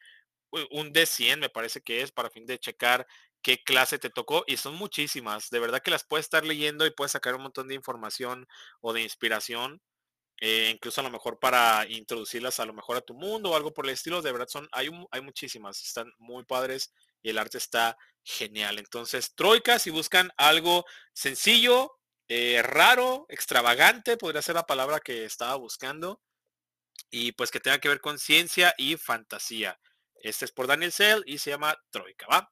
un 0.72 0.94
D100, 0.94 1.40
me 1.40 1.50
parece 1.50 1.82
que 1.82 2.02
es, 2.02 2.12
para 2.12 2.30
fin 2.30 2.46
de 2.46 2.60
checar 2.60 3.08
qué 3.42 3.64
clase 3.64 4.00
te 4.00 4.10
tocó. 4.10 4.44
Y 4.48 4.58
son 4.58 4.76
muchísimas. 4.76 5.50
De 5.52 5.60
verdad 5.60 5.82
que 5.82 5.92
las 5.92 6.04
puedes 6.04 6.26
estar 6.26 6.44
leyendo 6.46 6.86
y 6.86 6.92
puedes 6.92 7.12
sacar 7.12 7.36
un 7.36 7.44
montón 7.44 7.68
de 7.68 7.76
información 7.76 8.48
o 8.82 8.94
de 8.94 9.04
inspiración. 9.04 9.82
Eh, 10.42 10.72
incluso 10.74 11.02
a 11.02 11.04
lo 11.04 11.12
mejor 11.12 11.40
para 11.40 11.86
introducirlas 11.88 12.60
a 12.60 12.66
lo 12.66 12.74
mejor 12.74 12.98
a 12.98 13.02
tu 13.02 13.14
mundo 13.14 13.52
o 13.52 13.56
algo 13.56 13.74
por 13.74 13.86
el 13.86 13.92
estilo. 13.92 14.22
De 14.22 14.32
verdad 14.32 14.48
son, 14.50 14.68
hay, 14.72 14.90
hay 15.12 15.22
muchísimas. 15.22 15.82
Están 15.84 16.12
muy 16.18 16.44
padres 16.44 16.92
y 17.22 17.30
el 17.30 17.38
arte 17.38 17.58
está 17.60 17.98
genial. 18.24 18.80
Entonces, 18.80 19.36
Troika, 19.36 19.80
si 19.80 19.92
buscan 19.92 20.32
algo 20.38 20.86
sencillo, 21.14 21.92
eh, 22.28 22.62
raro, 22.64 23.28
extravagante, 23.30 24.18
podría 24.18 24.42
ser 24.42 24.56
la 24.56 24.66
palabra 24.66 25.00
que 25.00 25.26
estaba 25.26 25.56
buscando. 25.56 26.20
Y 27.12 27.34
pues 27.34 27.52
que 27.52 27.60
tenga 27.60 27.80
que 27.80 27.90
ver 27.90 28.02
con 28.02 28.18
ciencia 28.20 28.74
y 28.78 28.98
fantasía. 28.98 29.80
Este 30.26 30.46
es 30.46 30.52
por 30.52 30.66
Daniel 30.66 30.92
Cell 30.92 31.22
y 31.28 31.38
se 31.38 31.52
llama 31.52 31.78
Troika. 31.92 32.52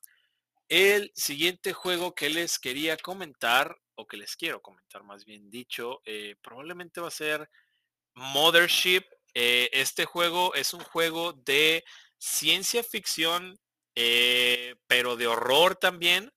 El 0.69 1.11
siguiente 1.15 1.73
juego 1.73 2.13
que 2.13 2.29
les 2.29 2.59
quería 2.59 2.97
comentar, 2.97 3.75
o 3.95 4.05
que 4.05 4.15
les 4.15 4.35
quiero 4.35 4.61
comentar 4.61 5.03
más 5.03 5.25
bien 5.25 5.49
dicho, 5.49 5.99
eh, 6.05 6.35
probablemente 6.43 7.01
va 7.01 7.07
a 7.07 7.11
ser 7.11 7.49
Mothership. 8.13 9.05
Eh, 9.33 9.71
este 9.73 10.05
juego 10.05 10.53
es 10.53 10.75
un 10.75 10.81
juego 10.81 11.33
de 11.33 11.83
ciencia 12.19 12.83
ficción, 12.83 13.59
pero 14.87 15.15
de 15.15 15.27
horror 15.27 15.75
también 15.75 16.31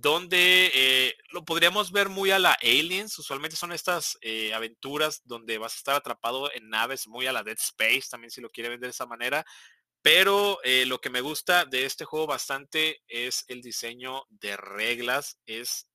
donde 0.00 0.70
eh, 0.74 1.14
lo 1.32 1.44
podríamos 1.44 1.90
ver 1.90 2.08
muy 2.08 2.30
a 2.30 2.38
la 2.38 2.56
Aliens. 2.62 3.18
Usualmente 3.18 3.56
son 3.56 3.72
estas 3.72 4.16
eh, 4.20 4.54
aventuras 4.54 5.22
donde 5.24 5.58
vas 5.58 5.74
a 5.74 5.76
estar 5.76 5.94
atrapado 5.96 6.52
en 6.52 6.68
naves, 6.68 7.08
muy 7.08 7.26
a 7.26 7.32
la 7.32 7.42
Dead 7.42 7.56
Space, 7.58 8.04
también 8.10 8.30
si 8.30 8.40
lo 8.40 8.50
quiere 8.50 8.68
ver 8.68 8.78
de 8.78 8.88
esa 8.88 9.06
manera. 9.06 9.44
Pero 10.02 10.58
eh, 10.62 10.86
lo 10.86 11.00
que 11.00 11.10
me 11.10 11.20
gusta 11.20 11.64
de 11.64 11.84
este 11.84 12.04
juego 12.04 12.26
bastante 12.26 13.02
es 13.08 13.44
el 13.48 13.62
diseño 13.62 14.24
de 14.30 14.56
reglas. 14.56 15.38
Es 15.46 15.88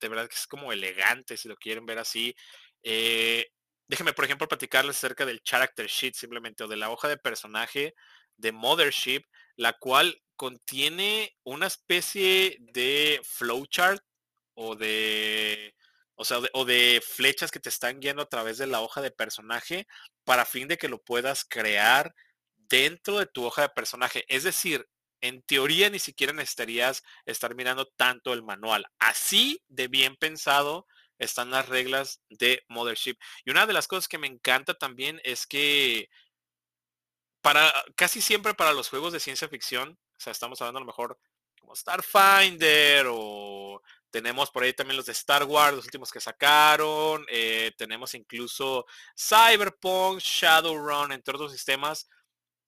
de 0.00 0.08
verdad 0.08 0.28
que 0.28 0.36
es 0.36 0.46
como 0.46 0.72
elegante, 0.72 1.36
si 1.36 1.48
lo 1.48 1.56
quieren 1.56 1.86
ver 1.86 1.98
así. 1.98 2.34
déjenme, 2.82 4.12
por 4.14 4.24
ejemplo, 4.24 4.48
platicarles 4.48 4.96
acerca 4.96 5.26
del 5.26 5.42
character 5.42 5.86
sheet 5.86 6.14
simplemente, 6.14 6.64
o 6.64 6.68
de 6.68 6.76
la 6.76 6.90
hoja 6.90 7.08
de 7.08 7.18
personaje 7.18 7.94
de 8.36 8.52
Mothership, 8.52 9.24
la 9.56 9.74
cual 9.74 10.22
contiene 10.36 11.36
una 11.44 11.66
especie 11.66 12.56
de 12.60 13.20
flowchart 13.24 14.02
o 14.54 14.74
de, 14.74 15.74
o 16.14 16.24
sea, 16.24 16.38
o 16.54 16.64
de 16.64 17.02
flechas 17.06 17.50
que 17.50 17.60
te 17.60 17.68
están 17.68 18.00
guiando 18.00 18.22
a 18.22 18.28
través 18.28 18.56
de 18.58 18.66
la 18.66 18.80
hoja 18.80 19.02
de 19.02 19.10
personaje 19.10 19.86
para 20.24 20.46
fin 20.46 20.66
de 20.66 20.78
que 20.78 20.88
lo 20.88 21.02
puedas 21.02 21.44
crear 21.44 22.14
dentro 22.70 23.18
de 23.18 23.26
tu 23.26 23.44
hoja 23.44 23.62
de 23.62 23.68
personaje. 23.70 24.24
Es 24.28 24.44
decir, 24.44 24.88
en 25.20 25.42
teoría 25.42 25.90
ni 25.90 25.98
siquiera 25.98 26.32
necesitarías 26.32 27.02
estar 27.26 27.54
mirando 27.54 27.86
tanto 27.86 28.32
el 28.32 28.42
manual. 28.42 28.86
Así 28.98 29.62
de 29.68 29.88
bien 29.88 30.16
pensado 30.16 30.86
están 31.18 31.50
las 31.50 31.68
reglas 31.68 32.22
de 32.30 32.64
Mothership. 32.68 33.16
Y 33.44 33.50
una 33.50 33.66
de 33.66 33.74
las 33.74 33.86
cosas 33.86 34.08
que 34.08 34.18
me 34.18 34.26
encanta 34.26 34.74
también 34.74 35.20
es 35.24 35.46
que 35.46 36.08
para 37.42 37.72
casi 37.96 38.20
siempre 38.20 38.54
para 38.54 38.72
los 38.72 38.88
juegos 38.88 39.12
de 39.12 39.20
ciencia 39.20 39.48
ficción, 39.48 39.90
o 39.90 40.20
sea, 40.20 40.30
estamos 40.30 40.60
hablando 40.60 40.78
a 40.78 40.82
lo 40.82 40.86
mejor 40.86 41.18
como 41.60 41.76
Starfinder 41.76 43.06
o 43.10 43.82
tenemos 44.10 44.50
por 44.50 44.62
ahí 44.62 44.72
también 44.72 44.96
los 44.96 45.06
de 45.06 45.12
Star 45.12 45.44
Wars, 45.44 45.76
los 45.76 45.84
últimos 45.84 46.10
que 46.10 46.20
sacaron. 46.20 47.24
Eh, 47.28 47.72
tenemos 47.76 48.14
incluso 48.14 48.86
Cyberpunk, 49.16 50.20
Shadowrun, 50.20 51.12
entre 51.12 51.34
otros 51.34 51.52
sistemas. 51.52 52.08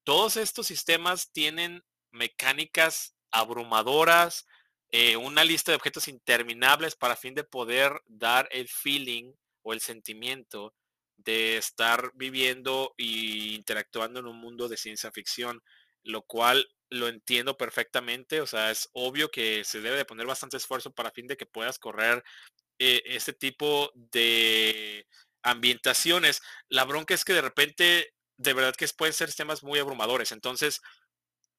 Todos 0.04 0.36
estos 0.36 0.66
sistemas 0.66 1.30
tienen 1.32 1.82
mecánicas 2.10 3.14
abrumadoras, 3.30 4.46
eh, 4.90 5.16
una 5.16 5.44
lista 5.44 5.72
de 5.72 5.76
objetos 5.76 6.08
interminables 6.08 6.94
para 6.96 7.16
fin 7.16 7.34
de 7.34 7.44
poder 7.44 8.02
dar 8.06 8.48
el 8.50 8.68
feeling 8.68 9.32
o 9.62 9.72
el 9.72 9.80
sentimiento 9.80 10.74
de 11.16 11.56
estar 11.56 12.12
viviendo 12.14 12.94
e 12.98 13.54
interactuando 13.54 14.20
en 14.20 14.26
un 14.26 14.38
mundo 14.38 14.68
de 14.68 14.76
ciencia 14.76 15.10
ficción, 15.12 15.62
lo 16.02 16.22
cual 16.22 16.68
lo 16.90 17.08
entiendo 17.08 17.56
perfectamente, 17.56 18.40
o 18.40 18.46
sea, 18.46 18.70
es 18.70 18.90
obvio 18.92 19.30
que 19.30 19.64
se 19.64 19.80
debe 19.80 19.96
de 19.96 20.04
poner 20.04 20.26
bastante 20.26 20.58
esfuerzo 20.58 20.92
para 20.92 21.10
fin 21.10 21.26
de 21.26 21.36
que 21.36 21.46
puedas 21.46 21.78
correr 21.78 22.22
eh, 22.78 23.02
este 23.06 23.32
tipo 23.32 23.90
de 23.94 25.06
ambientaciones. 25.42 26.42
La 26.68 26.84
bronca 26.84 27.14
es 27.14 27.24
que 27.24 27.32
de 27.32 27.40
repente, 27.40 28.12
de 28.42 28.52
verdad 28.52 28.74
que 28.74 28.86
pueden 28.88 29.14
ser 29.14 29.28
sistemas 29.28 29.62
muy 29.62 29.78
abrumadores. 29.78 30.32
Entonces, 30.32 30.80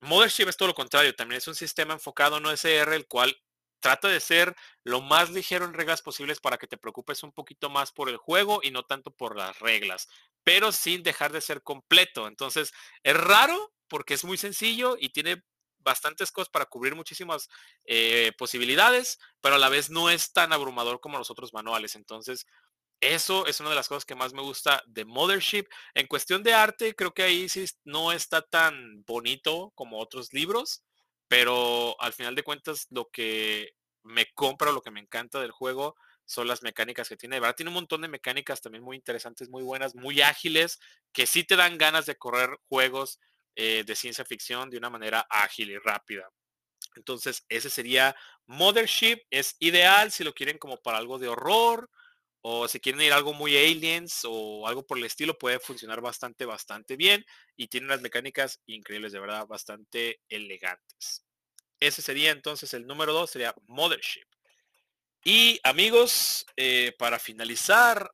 Mothership 0.02 0.48
es 0.50 0.58
todo 0.58 0.68
lo 0.68 0.75
contrario, 0.75 1.16
también 1.16 1.38
es 1.38 1.48
un 1.48 1.56
sistema 1.56 1.94
enfocado 1.94 2.38
en 2.38 2.46
OSR, 2.46 2.94
el 2.94 3.08
cual 3.08 3.36
trata 3.80 4.08
de 4.08 4.20
ser 4.20 4.56
lo 4.84 5.02
más 5.02 5.30
ligero 5.30 5.66
en 5.66 5.74
reglas 5.74 6.02
posibles 6.02 6.40
para 6.40 6.58
que 6.58 6.68
te 6.68 6.78
preocupes 6.78 7.24
un 7.24 7.34
poquito 7.34 7.70
más 7.70 7.92
por 7.92 8.10
el 8.10 8.18
juego 8.18 8.62
y 8.63 8.72
no 8.72 8.84
tanto 8.84 9.12
por 9.12 9.38
las 9.38 9.60
reglas, 9.60 10.08
pero 10.44 10.72
sin 10.72 11.04
dejar 11.04 11.32
de 11.32 11.42
ser 11.42 11.62
completo. 11.63 12.28
Entonces, 12.28 12.74
es 13.04 13.16
raro 13.16 13.74
porque 13.88 14.13
es 14.13 14.24
muy 14.24 14.38
sencillo 14.38 14.98
y 15.00 15.10
tiene 15.10 15.44
bastantes 15.80 16.32
cosas 16.32 16.50
para 16.50 16.66
cubrir 16.66 16.96
muchísimas 16.96 17.50
eh, 17.86 18.32
posibilidades, 18.38 19.20
pero 19.42 19.56
a 19.56 19.60
la 19.60 19.70
vez 19.70 19.90
no 19.90 20.10
es 20.10 20.32
tan 20.32 20.54
abrumador 20.54 21.02
como 21.02 21.18
los 21.18 21.30
otros 21.30 21.54
manuales. 21.54 21.96
Entonces, 21.96 22.46
eso 23.03 23.45
es 23.48 23.60
una 23.60 23.69
de 23.69 23.75
las 23.75 23.88
cosas 23.88 24.05
que 24.05 24.15
más 24.15 24.33
me 24.33 24.41
gusta 24.41 24.83
de 24.88 25.05
Mothership. 25.05 25.65
En 25.93 26.07
cuestión 26.07 26.43
de 26.43 26.53
arte, 26.53 26.95
creo 26.95 27.13
que 27.13 27.24
ahí 27.24 27.50
sí 27.50 27.65
no 27.83 28.12
está 28.12 28.41
tan 28.41 29.03
bonito 29.05 29.72
como 29.75 30.00
otros 30.00 30.33
libros, 30.33 30.83
pero 31.27 31.95
al 32.00 32.13
final 32.13 32.36
de 32.36 32.43
cuentas 32.43 32.88
lo 32.89 33.10
que 33.12 33.74
me 34.03 34.27
compra, 34.33 34.72
lo 34.72 34.81
que 34.81 34.91
me 34.91 35.00
encanta 35.00 35.41
del 35.41 35.51
juego 35.51 35.95
son 36.25 36.48
las 36.48 36.63
mecánicas 36.63 37.10
que 37.10 37.17
tiene. 37.17 37.36
De 37.36 37.39
verdad 37.41 37.55
tiene 37.55 37.69
un 37.69 37.75
montón 37.75 38.01
de 38.01 38.07
mecánicas 38.07 38.62
también 38.62 38.83
muy 38.83 38.95
interesantes, 38.95 39.50
muy 39.50 39.63
buenas, 39.63 39.95
muy 39.95 40.22
ágiles, 40.22 40.79
que 41.12 41.25
sí 41.25 41.43
te 41.43 41.55
dan 41.55 41.77
ganas 41.77 42.05
de 42.05 42.15
correr 42.15 42.57
juegos 42.69 43.19
eh, 43.55 43.83
de 43.86 43.95
ciencia 43.95 44.25
ficción 44.25 44.69
de 44.69 44.77
una 44.77 44.89
manera 44.89 45.25
ágil 45.29 45.72
y 45.72 45.77
rápida. 45.77 46.29
Entonces, 46.95 47.45
ese 47.50 47.69
sería 47.69 48.15
Mothership. 48.45 49.19
Es 49.29 49.55
ideal 49.60 50.12
si 50.12 50.24
lo 50.24 50.33
quieren 50.33 50.57
como 50.57 50.77
para 50.77 50.98
algo 50.98 51.19
de 51.19 51.27
horror 51.27 51.89
o 52.45 52.67
si 52.67 52.81
quieren 52.81 53.01
ir 53.01 53.13
algo 53.13 53.33
muy 53.33 53.55
aliens 53.55 54.21
o 54.25 54.67
algo 54.67 54.85
por 54.85 54.97
el 54.97 55.05
estilo, 55.05 55.38
puede 55.38 55.59
funcionar 55.59 56.01
bastante, 56.01 56.43
bastante 56.43 56.97
bien 56.97 57.25
y 57.55 57.69
tiene 57.69 57.85
unas 57.85 58.01
mecánicas 58.01 58.59
increíbles, 58.65 59.13
de 59.13 59.21
verdad, 59.21 59.47
bastante 59.47 60.19
elegantes. 60.27 61.25
Ese 61.79 62.01
sería 62.01 62.31
entonces 62.31 62.73
el 62.73 62.85
número 62.85 63.13
dos, 63.13 63.31
sería 63.31 63.55
Mothership. 63.67 64.27
Y 65.23 65.62
amigos, 65.63 66.45
eh, 66.57 66.93
para 67.00 67.17
finalizar 67.17 68.13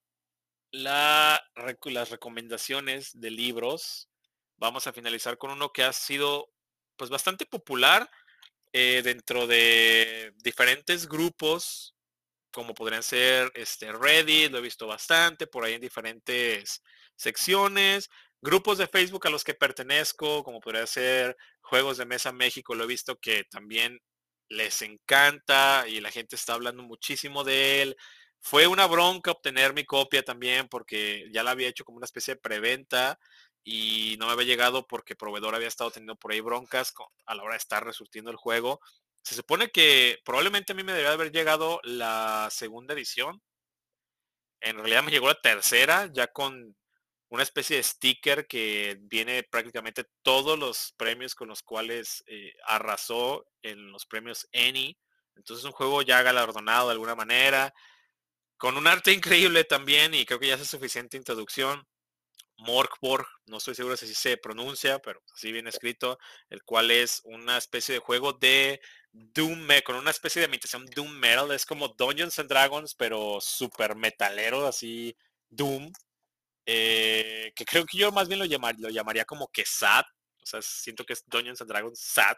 la, 0.70 1.44
las 1.86 2.10
recomendaciones 2.12 3.20
de 3.20 3.32
libros, 3.32 4.10
vamos 4.58 4.86
a 4.86 4.94
finalizar 4.94 5.40
con 5.40 5.50
uno 5.50 5.74
que 5.74 5.84
ha 5.84 5.92
sido 5.92 6.52
pues 6.98 7.10
bastante 7.10 7.48
popular 7.48 8.08
eh, 8.74 9.02
dentro 9.04 9.48
de 9.48 10.34
diferentes 10.44 11.08
grupos 11.08 11.96
como 12.52 12.74
podrían 12.74 13.04
ser 13.04 13.52
este, 13.56 13.92
Reddit, 13.92 14.52
lo 14.52 14.60
he 14.60 14.62
visto 14.62 14.88
bastante, 14.88 15.48
por 15.48 15.64
ahí 15.64 15.74
en 15.74 15.82
diferentes 15.82 16.82
secciones, 17.16 18.10
grupos 18.42 18.78
de 18.78 18.88
Facebook 18.88 19.28
a 19.28 19.30
los 19.30 19.44
que 19.44 19.54
pertenezco, 19.54 20.44
como 20.44 20.60
podría 20.60 20.88
ser 20.88 21.38
Juegos 21.62 21.98
de 21.98 22.06
Mesa 22.06 22.32
México, 22.32 22.76
lo 22.76 22.86
he 22.86 22.88
visto 22.88 23.20
que 23.20 23.44
también 23.44 24.00
les 24.50 24.82
encanta 24.82 25.86
y 25.88 26.02
la 26.02 26.12
gente 26.12 26.36
está 26.36 26.54
hablando 26.54 26.84
muchísimo 26.84 27.44
de 27.44 27.82
él. 27.82 27.98
Fue 28.42 28.68
una 28.68 28.88
bronca 28.88 29.32
obtener 29.32 29.74
mi 29.74 29.86
copia 29.86 30.24
también 30.24 30.68
porque 30.70 31.30
ya 31.32 31.44
la 31.44 31.52
había 31.52 31.68
hecho 31.68 31.86
como 31.86 31.98
una 31.98 32.06
especie 32.06 32.36
de 32.36 32.42
preventa 32.42 33.20
y 33.64 34.16
no 34.20 34.28
me 34.28 34.32
había 34.34 34.48
llegado 34.48 34.88
porque 34.88 35.16
proveedor 35.16 35.54
había 35.54 35.68
estado 35.68 35.92
teniendo 35.92 36.16
por 36.16 36.32
ahí 36.32 36.40
broncas 36.40 36.94
a 37.26 37.36
la 37.36 37.44
hora 37.44 37.54
de 37.54 37.60
estar 37.60 37.84
resurtiendo 37.86 38.32
el 38.32 38.38
juego. 38.38 38.80
Se 39.24 39.36
supone 39.36 39.70
que 39.70 40.20
probablemente 40.26 40.74
a 40.74 40.76
mí 40.76 40.84
me 40.84 40.94
debería 40.94 41.14
haber 41.14 41.32
llegado 41.32 41.80
la 41.84 42.50
segunda 42.52 42.94
edición. 42.94 43.42
En 44.62 44.78
realidad 44.78 45.04
me 45.04 45.12
llegó 45.12 45.28
la 45.28 45.40
tercera, 45.42 46.10
ya 46.12 46.28
con 46.28 46.76
una 47.30 47.44
especie 47.44 47.78
de 47.78 47.84
sticker 47.84 48.48
que 48.48 48.98
viene 49.02 49.44
prácticamente 49.44 50.06
todos 50.24 50.58
los 50.58 50.94
premios 50.98 51.36
con 51.36 51.48
los 51.48 51.62
cuales 51.62 52.24
eh, 52.28 52.54
arrasó 52.66 53.46
en 53.62 53.92
los 53.92 54.06
premios 54.06 54.48
Annie. 54.54 54.98
Entonces 55.36 55.64
un 55.64 55.72
juego 55.72 56.02
ya 56.02 56.22
galardonado 56.24 56.88
de 56.88 56.94
alguna 56.94 57.16
manera, 57.16 57.74
con 58.58 58.76
un 58.78 58.88
arte 58.88 59.14
increíble 59.14 59.64
también 59.64 60.14
y 60.14 60.26
creo 60.26 60.40
que 60.40 60.48
ya 60.48 60.56
es 60.56 60.68
suficiente 60.68 61.18
introducción. 61.18 61.88
Morkborg, 62.58 63.26
no 63.46 63.58
estoy 63.58 63.74
seguro 63.74 63.96
si 63.96 64.14
se 64.14 64.36
pronuncia, 64.36 65.00
pero 65.00 65.24
así 65.34 65.52
bien 65.52 65.68
escrito, 65.68 66.20
el 66.50 66.62
cual 66.64 66.92
es 66.92 67.22
una 67.24 67.58
especie 67.58 67.94
de 67.94 68.00
juego 68.00 68.34
de 68.34 68.82
Doom, 69.12 69.68
con 69.84 69.96
una 69.96 70.12
especie 70.12 70.42
de 70.42 70.48
imitación 70.48 70.86
Doom 70.86 71.12
Metal, 71.12 71.52
es 71.52 71.66
como 71.66 71.90
Dungeons 71.90 72.38
and 72.40 72.50
Dragons, 72.50 72.96
pero 72.96 73.40
super 73.42 73.96
metalero, 73.96 74.68
así 74.68 75.16
Doom, 75.50 75.92
eh, 76.66 77.52
que 77.56 77.66
creo 77.66 77.86
que 77.86 77.98
yo 77.98 78.12
más 78.12 78.28
bien 78.28 78.40
lo, 78.40 78.46
lo 78.46 78.90
llamaría 78.90 79.26
como 79.26 79.48
que 79.48 79.66
SAT, 79.66 80.06
o 80.42 80.46
sea, 80.46 80.62
siento 80.62 81.06
que 81.06 81.14
es 81.14 81.24
Dungeons 81.28 81.62
and 81.62 81.70
Dragons 81.70 82.00
SAT, 82.00 82.38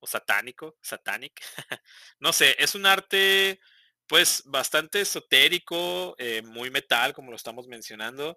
o 0.00 0.06
satánico, 0.06 0.76
satanic, 0.82 1.42
no 2.20 2.32
sé, 2.32 2.56
es 2.58 2.74
un 2.74 2.86
arte 2.86 3.60
pues 4.06 4.42
bastante 4.44 5.00
esotérico, 5.00 6.14
eh, 6.18 6.42
muy 6.42 6.70
metal, 6.70 7.14
como 7.14 7.30
lo 7.30 7.36
estamos 7.36 7.66
mencionando, 7.68 8.36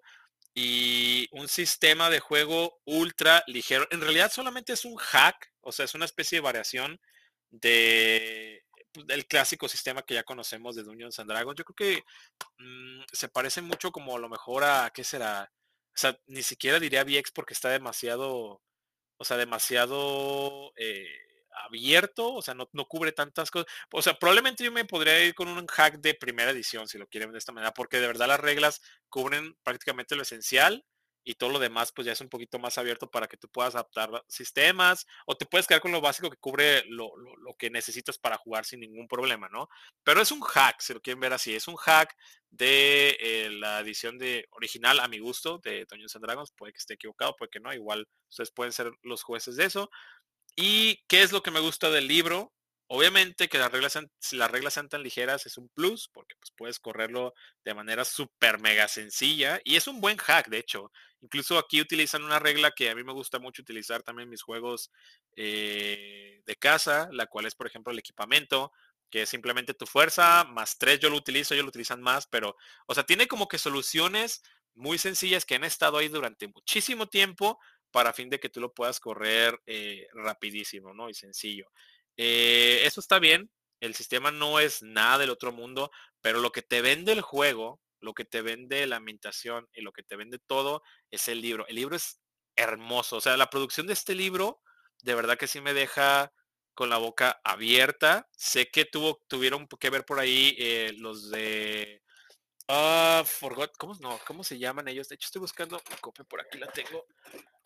y 0.54 1.28
un 1.32 1.46
sistema 1.46 2.08
de 2.10 2.20
juego 2.20 2.80
ultra 2.84 3.44
ligero. 3.46 3.86
En 3.90 4.00
realidad 4.00 4.32
solamente 4.32 4.72
es 4.72 4.84
un 4.84 4.96
hack, 4.96 5.52
o 5.60 5.72
sea, 5.72 5.84
es 5.84 5.94
una 5.94 6.06
especie 6.06 6.38
de 6.38 6.42
variación 6.42 7.00
de 7.50 8.64
pues, 8.92 9.06
del 9.06 9.26
clásico 9.26 9.68
sistema 9.68 10.02
que 10.02 10.14
ya 10.14 10.24
conocemos 10.24 10.76
de 10.76 10.82
Dungeons 10.82 11.18
and 11.18 11.30
Dragons. 11.30 11.58
Yo 11.58 11.64
creo 11.64 11.76
que 11.76 12.04
mm, 12.58 13.02
se 13.12 13.28
parece 13.28 13.62
mucho 13.62 13.92
como 13.92 14.16
a 14.16 14.18
lo 14.20 14.28
mejor 14.28 14.64
a, 14.64 14.90
¿qué 14.94 15.04
será? 15.04 15.50
O 15.94 15.98
sea, 16.00 16.18
ni 16.26 16.42
siquiera 16.42 16.80
diría 16.80 17.04
VX 17.04 17.32
porque 17.32 17.54
está 17.54 17.70
demasiado, 17.70 18.62
o 19.18 19.24
sea, 19.24 19.36
demasiado... 19.36 20.72
Eh, 20.76 21.06
abierto, 21.66 22.34
o 22.34 22.42
sea, 22.42 22.54
no, 22.54 22.68
no, 22.72 22.86
cubre 22.86 23.10
tantas 23.12 23.50
cosas. 23.50 23.66
O 23.92 24.02
sea, 24.02 24.14
probablemente 24.18 24.64
yo 24.64 24.72
me 24.72 24.84
podría 24.84 25.24
ir 25.24 25.34
con 25.34 25.48
un 25.48 25.66
hack 25.66 25.98
de 25.98 26.14
primera 26.14 26.50
edición, 26.52 26.86
si 26.88 26.98
lo 26.98 27.08
quieren 27.08 27.32
de 27.32 27.38
esta 27.38 27.52
manera, 27.52 27.72
porque 27.72 27.98
de 27.98 28.06
verdad 28.06 28.28
las 28.28 28.40
reglas 28.40 28.80
cubren 29.08 29.56
prácticamente 29.64 30.14
lo 30.16 30.22
esencial 30.22 30.84
y 31.28 31.34
todo 31.34 31.50
lo 31.50 31.58
demás 31.58 31.92
pues 31.92 32.06
ya 32.06 32.12
es 32.12 32.22
un 32.22 32.30
poquito 32.30 32.58
más 32.58 32.78
abierto 32.78 33.10
para 33.10 33.26
que 33.26 33.36
tú 33.36 33.50
puedas 33.50 33.74
adaptar 33.74 34.24
sistemas 34.28 35.06
o 35.26 35.36
te 35.36 35.44
puedes 35.44 35.66
quedar 35.66 35.82
con 35.82 35.92
lo 35.92 36.00
básico 36.00 36.30
que 36.30 36.38
cubre 36.38 36.82
lo, 36.86 37.12
que 37.58 37.68
necesitas 37.68 38.16
para 38.16 38.38
jugar 38.38 38.64
sin 38.64 38.80
ningún 38.80 39.06
problema, 39.06 39.46
¿no? 39.50 39.68
Pero 40.02 40.22
es 40.22 40.32
un 40.32 40.40
hack, 40.40 40.80
si 40.80 40.94
lo 40.94 41.02
quieren 41.02 41.20
ver 41.20 41.34
así, 41.34 41.54
es 41.54 41.68
un 41.68 41.76
hack 41.76 42.16
de 42.48 43.18
eh, 43.20 43.50
la 43.50 43.80
edición 43.80 44.16
de 44.16 44.46
original 44.52 45.00
a 45.00 45.08
mi 45.08 45.18
gusto 45.18 45.58
de 45.58 45.84
Dungeons 45.84 46.16
and 46.16 46.24
Dragons, 46.24 46.52
puede 46.52 46.72
que 46.72 46.78
esté 46.78 46.94
equivocado, 46.94 47.36
puede 47.36 47.50
que 47.50 47.60
no, 47.60 47.74
igual 47.74 48.08
ustedes 48.30 48.50
pueden 48.50 48.72
ser 48.72 48.90
los 49.02 49.22
jueces 49.22 49.56
de 49.56 49.66
eso, 49.66 49.90
¿Y 50.60 51.04
qué 51.06 51.22
es 51.22 51.30
lo 51.30 51.40
que 51.40 51.52
me 51.52 51.60
gusta 51.60 51.88
del 51.88 52.08
libro? 52.08 52.52
Obviamente 52.90 53.48
que 53.48 53.58
las 53.58 53.70
reglas, 53.70 53.92
sean, 53.92 54.10
las 54.32 54.50
reglas 54.50 54.72
sean 54.74 54.88
tan 54.88 55.02
ligeras 55.02 55.44
es 55.44 55.58
un 55.58 55.68
plus, 55.68 56.08
porque 56.08 56.34
pues 56.36 56.50
puedes 56.56 56.78
correrlo 56.80 57.34
de 57.62 57.74
manera 57.74 58.04
súper 58.04 58.58
mega 58.60 58.88
sencilla 58.88 59.60
y 59.62 59.76
es 59.76 59.86
un 59.88 60.00
buen 60.00 60.16
hack, 60.16 60.48
de 60.48 60.58
hecho. 60.58 60.90
Incluso 61.20 61.58
aquí 61.58 61.82
utilizan 61.82 62.24
una 62.24 62.38
regla 62.38 62.70
que 62.70 62.88
a 62.88 62.94
mí 62.94 63.04
me 63.04 63.12
gusta 63.12 63.38
mucho 63.38 63.60
utilizar 63.60 64.02
también 64.02 64.24
en 64.24 64.30
mis 64.30 64.42
juegos 64.42 64.90
eh, 65.36 66.40
de 66.46 66.56
casa, 66.56 67.10
la 67.12 67.26
cual 67.26 67.44
es, 67.44 67.54
por 67.54 67.66
ejemplo, 67.66 67.92
el 67.92 67.98
equipamiento, 67.98 68.72
que 69.10 69.22
es 69.22 69.28
simplemente 69.28 69.74
tu 69.74 69.86
fuerza 69.86 70.44
más 70.44 70.78
tres, 70.78 70.98
yo 70.98 71.10
lo 71.10 71.16
utilizo, 71.16 71.52
ellos 71.52 71.64
lo 71.64 71.70
utilizan 71.70 72.00
más, 72.00 72.26
pero, 72.26 72.56
o 72.86 72.94
sea, 72.94 73.04
tiene 73.04 73.28
como 73.28 73.48
que 73.48 73.58
soluciones 73.58 74.42
muy 74.74 74.96
sencillas 74.96 75.44
que 75.44 75.56
han 75.56 75.64
estado 75.64 75.98
ahí 75.98 76.08
durante 76.08 76.48
muchísimo 76.48 77.06
tiempo, 77.06 77.58
para 77.90 78.12
fin 78.12 78.28
de 78.28 78.38
que 78.38 78.48
tú 78.48 78.60
lo 78.60 78.72
puedas 78.72 79.00
correr 79.00 79.60
eh, 79.66 80.06
rapidísimo, 80.12 80.92
¿no? 80.94 81.08
Y 81.08 81.14
sencillo. 81.14 81.70
Eh, 82.18 82.82
eso 82.84 83.00
está 83.00 83.18
bien, 83.18 83.50
el 83.80 83.94
sistema 83.94 84.30
no 84.30 84.60
es 84.60 84.82
nada 84.82 85.18
del 85.18 85.30
otro 85.30 85.52
mundo, 85.52 85.90
pero 86.20 86.40
lo 86.40 86.52
que 86.52 86.62
te 86.62 86.82
vende 86.82 87.12
el 87.12 87.22
juego, 87.22 87.80
lo 88.00 88.12
que 88.12 88.26
te 88.26 88.42
vende 88.42 88.86
la 88.86 88.96
ambientación 88.96 89.68
y 89.72 89.80
lo 89.80 89.92
que 89.92 90.02
te 90.02 90.16
vende 90.16 90.38
todo 90.38 90.82
es 91.10 91.28
el 91.28 91.40
libro. 91.40 91.66
El 91.68 91.76
libro 91.76 91.96
es 91.96 92.20
hermoso, 92.56 93.16
o 93.16 93.20
sea, 93.20 93.36
la 93.36 93.50
producción 93.50 93.86
de 93.86 93.94
este 93.94 94.14
libro 94.14 94.60
de 95.02 95.14
verdad 95.14 95.38
que 95.38 95.46
sí 95.46 95.60
me 95.60 95.74
deja 95.74 96.32
con 96.74 96.90
la 96.90 96.98
boca 96.98 97.40
abierta. 97.44 98.28
Sé 98.36 98.68
que 98.70 98.84
tuvo, 98.84 99.22
tuvieron 99.28 99.66
que 99.66 99.90
ver 99.90 100.04
por 100.04 100.18
ahí 100.18 100.54
eh, 100.58 100.92
los 100.98 101.30
de... 101.30 102.02
Ah, 102.68 103.22
forgot, 103.24 103.76
¿cómo, 103.78 103.94
no, 104.00 104.20
¿cómo 104.26 104.44
se 104.44 104.58
llaman 104.58 104.88
ellos? 104.88 105.08
De 105.08 105.14
hecho, 105.14 105.26
estoy 105.26 105.40
buscando 105.40 105.80
mi 105.88 105.96
copia 105.96 106.24
por 106.24 106.40
aquí, 106.40 106.58
la 106.58 106.66
tengo 106.66 107.06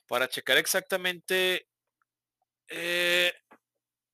para 0.07 0.29
checar 0.29 0.59
exactamente, 0.59 1.69
eh, 2.69 3.33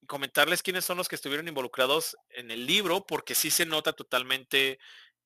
comentarles 0.08 0.62
quiénes 0.62 0.84
son 0.84 0.98
los 0.98 1.08
que 1.08 1.14
estuvieron 1.14 1.46
involucrados 1.46 2.16
en 2.30 2.50
el 2.50 2.66
libro, 2.66 3.06
porque 3.06 3.36
sí 3.36 3.50
se 3.50 3.66
nota 3.66 3.92
totalmente 3.92 4.80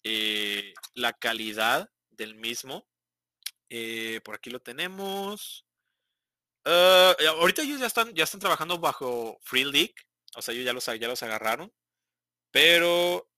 eh, 0.04 0.74
la 0.94 1.14
calidad 1.14 1.90
del 2.10 2.34
mismo. 2.34 2.86
Eh, 3.70 4.20
por 4.24 4.34
aquí 4.34 4.50
lo 4.50 4.60
tenemos. 4.60 5.64
Ah, 6.66 7.16
ahorita 7.38 7.62
ellos 7.62 7.80
ya 7.80 7.86
están, 7.86 8.12
ya 8.14 8.24
están 8.24 8.40
trabajando 8.40 8.78
bajo 8.78 9.38
Free 9.40 9.64
League. 9.64 9.94
O 10.36 10.42
sea, 10.42 10.52
ellos 10.52 10.66
ya 10.66 10.74
los, 10.74 10.84
ya 10.84 11.08
los 11.08 11.22
agarraron. 11.22 11.72
Pero 12.50 13.30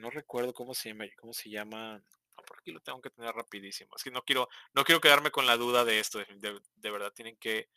no 0.00 0.10
recuerdo 0.10 0.52
cómo 0.52 0.74
se 0.74 0.94
cómo 1.16 1.32
se 1.32 1.50
llama 1.50 2.02
por 2.46 2.58
aquí 2.58 2.72
lo 2.72 2.80
tengo 2.80 3.02
que 3.02 3.10
tener 3.10 3.34
rapidísimo. 3.34 3.90
Es 3.96 4.02
que 4.02 4.10
no 4.10 4.22
quiero, 4.22 4.48
no 4.72 4.84
quiero 4.84 5.00
quedarme 5.00 5.30
con 5.30 5.46
la 5.46 5.56
duda 5.56 5.84
de 5.84 5.98
esto. 5.98 6.18
De, 6.18 6.90
verdad, 6.90 7.12
tienen 7.12 7.36
que 7.36 7.68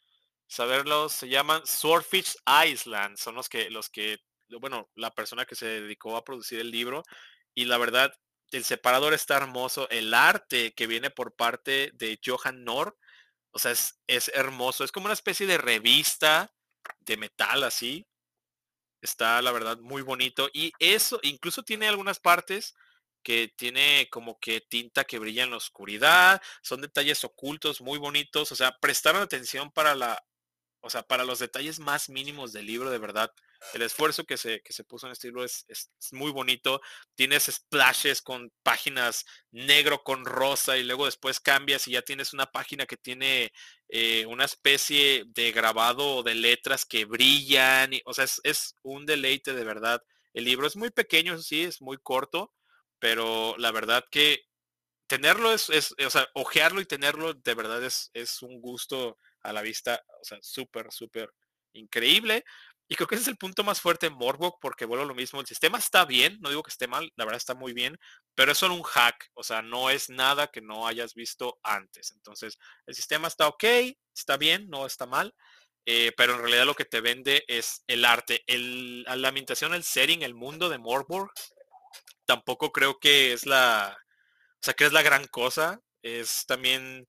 saberlo. 0.49 1.07
Se 1.07 1.29
llaman 1.29 1.65
Swordfish 1.65 2.35
Island. 2.65 3.17
Son 3.17 3.35
los 3.35 3.47
que, 3.47 3.69
los 3.69 3.89
que, 3.89 4.19
bueno, 4.59 4.89
la 4.95 5.13
persona 5.13 5.45
que 5.45 5.55
se 5.55 5.67
dedicó 5.67 6.17
a 6.17 6.25
producir 6.25 6.59
el 6.59 6.71
libro. 6.71 7.03
Y 7.53 7.65
la 7.65 7.77
verdad, 7.77 8.13
el 8.51 8.65
separador 8.65 9.13
está 9.13 9.37
hermoso. 9.37 9.89
El 9.89 10.13
arte 10.13 10.73
que 10.73 10.87
viene 10.87 11.09
por 11.11 11.35
parte 11.35 11.91
de 11.93 12.19
Johan 12.23 12.65
Nor, 12.65 12.97
o 13.51 13.59
sea, 13.59 13.71
es, 13.71 13.99
es 14.07 14.29
hermoso. 14.33 14.83
Es 14.83 14.91
como 14.91 15.05
una 15.05 15.13
especie 15.13 15.47
de 15.47 15.57
revista 15.57 16.53
de 16.99 17.17
metal 17.17 17.63
así. 17.63 18.05
Está, 19.01 19.41
la 19.41 19.51
verdad, 19.51 19.77
muy 19.77 20.01
bonito. 20.01 20.49
Y 20.53 20.73
eso, 20.79 21.19
incluso 21.23 21.63
tiene 21.63 21.87
algunas 21.87 22.19
partes 22.19 22.75
que 23.23 23.53
tiene 23.55 24.07
como 24.11 24.39
que 24.39 24.61
tinta 24.61 25.03
que 25.03 25.19
brilla 25.19 25.43
en 25.43 25.51
la 25.51 25.57
oscuridad, 25.57 26.41
son 26.61 26.81
detalles 26.81 27.23
ocultos 27.25 27.81
muy 27.81 27.99
bonitos, 27.99 28.51
o 28.51 28.55
sea, 28.55 28.77
prestaron 28.79 29.21
atención 29.21 29.71
para 29.71 29.93
la, 29.93 30.23
o 30.81 30.89
sea, 30.89 31.03
para 31.03 31.25
los 31.25 31.39
detalles 31.39 31.79
más 31.79 32.09
mínimos 32.09 32.53
del 32.53 32.65
libro, 32.65 32.89
de 32.89 32.97
verdad. 32.97 33.31
El 33.73 33.81
esfuerzo 33.81 34.23
que 34.23 34.37
se, 34.37 34.61
que 34.61 34.71
se 34.71 34.85
puso 34.85 35.07
en 35.07 35.11
este 35.11 35.27
libro 35.27 35.43
es, 35.43 35.65
es, 35.67 35.89
muy 36.11 36.31
bonito. 36.31 36.81
Tienes 37.15 37.45
splashes 37.45 38.21
con 38.21 38.51
páginas 38.63 39.25
negro 39.51 40.03
con 40.03 40.25
rosa 40.25 40.77
y 40.77 40.83
luego 40.83 41.05
después 41.05 41.39
cambias 41.39 41.87
y 41.87 41.91
ya 41.91 42.01
tienes 42.01 42.33
una 42.33 42.45
página 42.45 42.85
que 42.85 42.97
tiene 42.97 43.51
eh, 43.89 44.25
una 44.27 44.45
especie 44.45 45.25
de 45.27 45.51
grabado 45.51 46.23
de 46.23 46.35
letras 46.35 46.85
que 46.85 47.05
brillan. 47.05 47.93
Y, 47.93 48.01
o 48.05 48.13
sea, 48.13 48.25
es, 48.25 48.39
es 48.43 48.75
un 48.81 49.05
deleite 49.05 49.53
de 49.53 49.63
verdad. 49.65 50.01
El 50.33 50.45
libro 50.45 50.67
es 50.67 50.75
muy 50.77 50.91
pequeño, 50.91 51.37
sí, 51.39 51.63
es 51.63 51.81
muy 51.81 51.97
corto, 51.97 52.53
pero 52.99 53.55
la 53.57 53.71
verdad 53.71 54.05
que 54.09 54.45
tenerlo 55.07 55.51
es, 55.51 55.69
es, 55.71 55.95
o 56.05 56.09
sea, 56.09 56.29
ojearlo 56.33 56.81
y 56.81 56.85
tenerlo 56.85 57.33
de 57.33 57.53
verdad 57.55 57.83
es, 57.83 58.11
es 58.13 58.41
un 58.43 58.61
gusto 58.61 59.17
a 59.41 59.53
la 59.53 59.61
vista, 59.61 60.01
o 60.21 60.23
sea, 60.23 60.37
súper, 60.41 60.91
súper 60.91 61.31
increíble. 61.73 62.43
Y 62.87 62.95
creo 62.95 63.07
que 63.07 63.15
ese 63.15 63.23
es 63.23 63.27
el 63.27 63.37
punto 63.37 63.63
más 63.63 63.79
fuerte 63.79 64.07
en 64.07 64.13
Morbok 64.13 64.57
porque 64.59 64.85
vuelvo 64.85 65.03
a 65.03 65.07
lo 65.07 65.13
mismo, 65.13 65.39
el 65.39 65.45
sistema 65.45 65.77
está 65.77 66.05
bien, 66.05 66.39
no 66.41 66.49
digo 66.49 66.63
que 66.63 66.71
esté 66.71 66.87
mal, 66.87 67.11
la 67.15 67.25
verdad 67.25 67.37
está 67.37 67.53
muy 67.53 67.71
bien, 67.73 67.99
pero 68.33 68.51
es 68.51 68.57
solo 68.57 68.73
un 68.73 68.81
hack, 68.81 69.29
o 69.35 69.43
sea, 69.43 69.61
no 69.61 69.91
es 69.91 70.09
nada 70.09 70.47
que 70.47 70.61
no 70.61 70.87
hayas 70.87 71.13
visto 71.13 71.59
antes. 71.61 72.11
Entonces, 72.11 72.57
el 72.87 72.95
sistema 72.95 73.27
está 73.27 73.47
ok, 73.47 73.63
está 74.15 74.37
bien, 74.37 74.69
no 74.69 74.87
está 74.87 75.05
mal, 75.05 75.35
eh, 75.85 76.13
pero 76.17 76.33
en 76.33 76.39
realidad 76.39 76.65
lo 76.65 76.75
que 76.75 76.85
te 76.85 77.01
vende 77.01 77.43
es 77.47 77.83
el 77.87 78.05
arte, 78.05 78.43
la 78.47 79.27
ambientación, 79.27 79.75
el 79.75 79.83
setting, 79.83 80.23
el 80.23 80.33
mundo 80.33 80.67
de 80.67 80.79
Morborg 80.79 81.31
tampoco 82.29 82.71
creo 82.71 82.99
que 82.99 83.33
es 83.33 83.47
la, 83.47 83.97
o 83.97 84.59
sea, 84.61 84.75
que 84.75 84.85
es 84.85 84.93
la 84.93 85.01
gran 85.01 85.25
cosa. 85.27 85.81
Es 86.03 86.45
también 86.45 87.07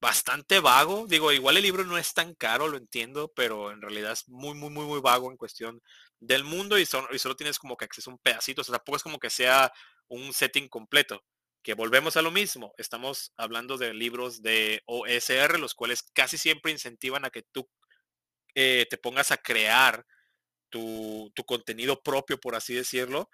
bastante 0.00 0.60
vago. 0.60 1.06
Digo, 1.06 1.32
igual 1.32 1.56
el 1.56 1.62
libro 1.62 1.84
no 1.84 1.98
es 1.98 2.14
tan 2.14 2.34
caro, 2.34 2.68
lo 2.68 2.76
entiendo, 2.76 3.32
pero 3.34 3.70
en 3.72 3.80
realidad 3.80 4.12
es 4.12 4.28
muy, 4.28 4.54
muy, 4.54 4.70
muy, 4.70 4.86
muy 4.86 5.00
vago 5.00 5.30
en 5.30 5.36
cuestión 5.36 5.82
del 6.20 6.44
mundo 6.44 6.78
y, 6.78 6.82
y 6.82 6.86
solo 7.18 7.36
tienes 7.36 7.58
como 7.58 7.76
que 7.76 7.84
acceso 7.84 8.10
a 8.10 8.14
un 8.14 8.20
pedacito. 8.20 8.60
O 8.62 8.64
sea, 8.64 8.76
tampoco 8.76 8.96
es 8.96 9.02
como 9.02 9.18
que 9.18 9.30
sea 9.30 9.72
un 10.08 10.32
setting 10.32 10.68
completo. 10.68 11.24
Que 11.62 11.74
volvemos 11.74 12.16
a 12.16 12.22
lo 12.22 12.30
mismo. 12.30 12.72
Estamos 12.78 13.32
hablando 13.36 13.76
de 13.76 13.92
libros 13.92 14.42
de 14.42 14.82
OSR, 14.86 15.58
los 15.58 15.74
cuales 15.74 16.02
casi 16.14 16.38
siempre 16.38 16.72
incentivan 16.72 17.24
a 17.24 17.30
que 17.30 17.42
tú 17.42 17.68
eh, 18.54 18.86
te 18.88 18.96
pongas 18.98 19.32
a 19.32 19.36
crear 19.36 20.06
tu, 20.70 21.30
tu 21.34 21.44
contenido 21.44 22.00
propio, 22.02 22.38
por 22.38 22.54
así 22.54 22.74
decirlo. 22.74 23.28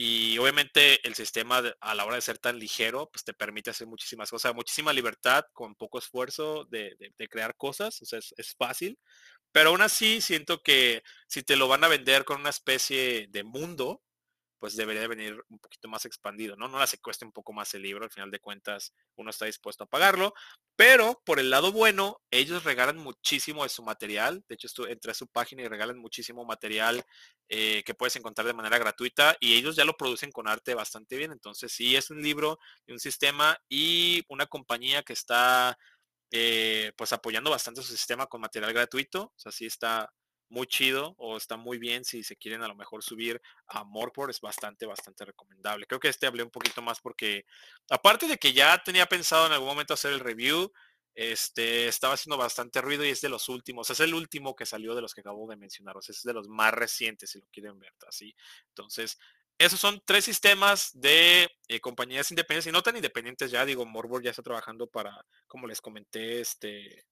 Y 0.00 0.38
obviamente 0.38 1.04
el 1.04 1.16
sistema 1.16 1.60
a 1.80 1.94
la 1.96 2.04
hora 2.04 2.14
de 2.14 2.22
ser 2.22 2.38
tan 2.38 2.56
ligero, 2.56 3.10
pues 3.12 3.24
te 3.24 3.34
permite 3.34 3.70
hacer 3.70 3.88
muchísimas 3.88 4.30
cosas, 4.30 4.54
muchísima 4.54 4.92
libertad 4.92 5.44
con 5.52 5.74
poco 5.74 5.98
esfuerzo 5.98 6.66
de, 6.66 6.96
crear 7.28 7.56
cosas, 7.56 8.00
o 8.00 8.06
sea, 8.06 8.20
es, 8.20 8.54
fácil. 8.56 8.96
Pero 9.50 9.70
aún 9.70 9.82
así 9.82 10.20
siento 10.20 10.62
que 10.62 11.02
si 11.26 11.42
te 11.42 11.56
lo 11.56 11.66
van 11.66 11.82
a 11.82 11.88
vender 11.88 12.24
con 12.24 12.40
una 12.40 12.50
especie 12.50 13.26
de 13.30 13.42
mundo, 13.42 14.00
pues 14.58 14.76
debería 14.76 15.06
venir 15.06 15.42
un 15.48 15.58
poquito 15.58 15.88
más 15.88 16.04
expandido, 16.04 16.56
¿no? 16.56 16.68
No 16.68 16.78
la 16.78 16.86
se 16.86 16.98
cueste 16.98 17.24
un 17.24 17.32
poco 17.32 17.52
más 17.52 17.72
el 17.74 17.82
libro, 17.82 18.04
al 18.04 18.10
final 18.10 18.30
de 18.30 18.40
cuentas 18.40 18.92
uno 19.16 19.30
está 19.30 19.46
dispuesto 19.46 19.84
a 19.84 19.86
pagarlo, 19.86 20.34
pero 20.76 21.20
por 21.24 21.38
el 21.38 21.50
lado 21.50 21.72
bueno, 21.72 22.20
ellos 22.30 22.64
regalan 22.64 22.98
muchísimo 22.98 23.62
de 23.62 23.68
su 23.68 23.82
material, 23.82 24.44
de 24.48 24.54
hecho 24.54 24.68
entré 24.88 25.12
a 25.12 25.14
su 25.14 25.26
página 25.28 25.62
y 25.62 25.68
regalan 25.68 25.98
muchísimo 25.98 26.44
material 26.44 27.02
eh, 27.48 27.82
que 27.84 27.94
puedes 27.94 28.16
encontrar 28.16 28.46
de 28.46 28.54
manera 28.54 28.78
gratuita 28.78 29.36
y 29.40 29.54
ellos 29.56 29.76
ya 29.76 29.84
lo 29.84 29.96
producen 29.96 30.32
con 30.32 30.48
arte 30.48 30.74
bastante 30.74 31.16
bien, 31.16 31.32
entonces 31.32 31.72
sí 31.72 31.96
es 31.96 32.10
un 32.10 32.22
libro 32.22 32.58
y 32.86 32.92
un 32.92 32.98
sistema 33.00 33.58
y 33.68 34.22
una 34.28 34.46
compañía 34.46 35.02
que 35.02 35.12
está 35.12 35.78
eh, 36.30 36.92
pues 36.96 37.12
apoyando 37.12 37.50
bastante 37.50 37.82
su 37.82 37.92
sistema 37.92 38.26
con 38.26 38.40
material 38.40 38.72
gratuito, 38.72 39.22
o 39.24 39.38
sea, 39.38 39.52
sí 39.52 39.66
está 39.66 40.12
muy 40.48 40.66
chido 40.66 41.14
o 41.18 41.36
está 41.36 41.56
muy 41.56 41.78
bien 41.78 42.04
si 42.04 42.22
se 42.22 42.36
quieren 42.36 42.62
a 42.62 42.68
lo 42.68 42.74
mejor 42.74 43.02
subir 43.02 43.40
a 43.66 43.84
Morpor, 43.84 44.30
es 44.30 44.40
bastante, 44.40 44.86
bastante 44.86 45.24
recomendable. 45.24 45.86
Creo 45.86 46.00
que 46.00 46.08
este 46.08 46.26
hablé 46.26 46.42
un 46.42 46.50
poquito 46.50 46.82
más 46.82 47.00
porque, 47.00 47.44
aparte 47.90 48.26
de 48.26 48.38
que 48.38 48.52
ya 48.52 48.82
tenía 48.82 49.06
pensado 49.06 49.46
en 49.46 49.52
algún 49.52 49.68
momento 49.68 49.94
hacer 49.94 50.12
el 50.12 50.20
review, 50.20 50.72
este, 51.14 51.88
estaba 51.88 52.14
haciendo 52.14 52.36
bastante 52.36 52.80
ruido 52.80 53.04
y 53.04 53.08
es 53.08 53.20
de 53.20 53.28
los 53.28 53.48
últimos, 53.48 53.90
es 53.90 53.98
el 54.00 54.14
último 54.14 54.54
que 54.54 54.66
salió 54.66 54.94
de 54.94 55.02
los 55.02 55.14
que 55.14 55.20
acabo 55.20 55.48
de 55.48 55.56
mencionar, 55.56 55.96
es 56.08 56.22
de 56.22 56.32
los 56.32 56.48
más 56.48 56.72
recientes 56.72 57.30
si 57.30 57.40
lo 57.40 57.46
quieren 57.52 57.78
ver 57.78 57.92
así. 58.06 58.34
Entonces, 58.68 59.18
esos 59.58 59.80
son 59.80 60.00
tres 60.04 60.24
sistemas 60.24 60.92
de 60.94 61.50
eh, 61.66 61.80
compañías 61.80 62.30
independientes 62.30 62.68
y 62.68 62.72
no 62.72 62.82
tan 62.82 62.94
independientes 62.94 63.50
ya, 63.50 63.64
digo, 63.64 63.84
Morpor 63.84 64.22
ya 64.22 64.30
está 64.30 64.42
trabajando 64.42 64.86
para, 64.86 65.26
como 65.48 65.66
les 65.66 65.80
comenté, 65.80 66.40
este, 66.40 67.04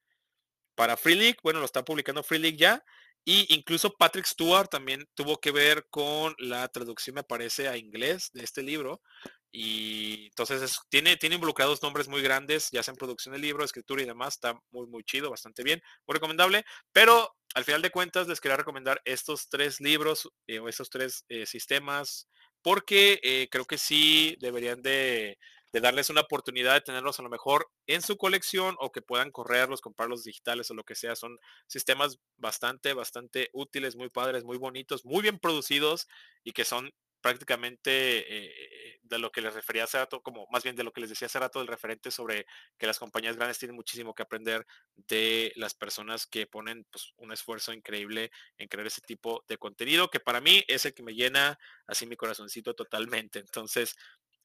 para 0.77 0.96
Free 0.96 1.16
League, 1.16 1.38
bueno, 1.42 1.59
lo 1.59 1.66
está 1.66 1.85
publicando 1.85 2.22
Free 2.22 2.38
League 2.38 2.59
ya, 2.59 2.85
y 3.28 3.52
incluso 3.52 3.92
Patrick 3.96 4.24
Stewart 4.24 4.70
también 4.70 5.04
tuvo 5.14 5.40
que 5.40 5.50
ver 5.50 5.88
con 5.90 6.32
la 6.38 6.68
traducción, 6.68 7.16
me 7.16 7.24
parece, 7.24 7.66
a 7.66 7.76
inglés 7.76 8.30
de 8.32 8.44
este 8.44 8.62
libro. 8.62 9.02
Y 9.50 10.26
entonces 10.26 10.78
tiene, 10.90 11.16
tiene 11.16 11.34
involucrados 11.34 11.82
nombres 11.82 12.06
muy 12.06 12.22
grandes, 12.22 12.68
ya 12.70 12.84
sea 12.84 12.92
en 12.92 12.98
producción 12.98 13.32
del 13.32 13.42
libro, 13.42 13.64
escritura 13.64 14.00
y 14.00 14.04
demás. 14.04 14.34
Está 14.34 14.54
muy, 14.70 14.86
muy 14.86 15.02
chido, 15.02 15.28
bastante 15.28 15.64
bien, 15.64 15.82
muy 16.06 16.14
recomendable. 16.14 16.64
Pero 16.92 17.34
al 17.54 17.64
final 17.64 17.82
de 17.82 17.90
cuentas 17.90 18.28
les 18.28 18.40
quería 18.40 18.58
recomendar 18.58 19.02
estos 19.04 19.48
tres 19.48 19.80
libros 19.80 20.28
eh, 20.46 20.60
o 20.60 20.68
estos 20.68 20.88
tres 20.88 21.24
eh, 21.28 21.46
sistemas 21.46 22.28
porque 22.62 23.20
eh, 23.22 23.48
creo 23.50 23.64
que 23.64 23.78
sí 23.78 24.36
deberían 24.40 24.82
de 24.82 25.38
de 25.72 25.81
darles 25.81 26.11
una 26.11 26.22
oportunidad 26.22 26.74
de 26.74 26.81
tenerlos 26.81 27.18
a 27.18 27.22
lo 27.22 27.29
mejor 27.29 27.68
en 27.87 28.02
su 28.02 28.16
colección 28.16 28.76
o 28.79 28.92
que 28.92 29.02
puedan 29.02 29.31
correrlos, 29.31 29.81
comprarlos 29.81 30.24
digitales 30.24 30.70
o 30.70 30.74
lo 30.74 30.85
que 30.85 30.94
sea. 30.94 31.16
Son 31.16 31.38
sistemas 31.66 32.18
bastante, 32.37 32.92
bastante 32.94 33.50
útiles, 33.52 33.96
muy 33.96 34.09
padres, 34.11 34.44
muy 34.44 34.59
bonitos, 34.59 35.05
muy 35.05 35.22
bien 35.22 35.38
producidos 35.38 36.09
y 36.44 36.52
que 36.52 36.64
son 36.64 36.92
prácticamente 37.20 37.90
eh, 37.90 39.00
de 39.02 39.18
lo 39.18 39.33
que 39.33 39.40
les 39.40 39.52
refería 39.52 39.83
hace 39.85 39.98
rato, 39.98 40.22
como 40.22 40.46
más 40.52 40.62
bien 40.62 40.76
de 40.76 40.85
lo 40.85 40.92
que 40.92 41.00
les 41.00 41.11
decía 41.11 41.26
hace 41.26 41.40
rato, 41.40 41.59
del 41.59 41.66
referente 41.66 42.12
sobre 42.12 42.46
que 42.79 42.87
las 42.87 43.00
compañías 43.00 43.37
grandes 43.37 43.59
tienen 43.59 43.74
muchísimo 43.74 44.14
que 44.14 44.22
aprender 44.22 44.64
de 44.94 45.52
las 45.57 45.74
personas 45.74 46.26
que 46.26 46.46
ponen 46.46 46.87
pues, 46.90 47.12
un 47.16 47.33
esfuerzo 47.33 47.72
increíble 47.72 48.31
en 48.59 48.68
crear 48.68 48.87
ese 48.87 49.00
tipo 49.00 49.44
de 49.48 49.59
contenido, 49.59 50.09
que 50.09 50.20
para 50.20 50.40
mí 50.40 50.64
es 50.68 50.85
el 50.85 50.94
que 50.94 51.02
me 51.02 51.14
llena 51.14 51.59
así 51.88 52.07
mi 52.07 52.14
corazoncito 52.16 52.74
totalmente. 52.74 53.40
Entonces, 53.40 53.96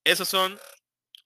esos 0.03 0.27
son 0.27 0.59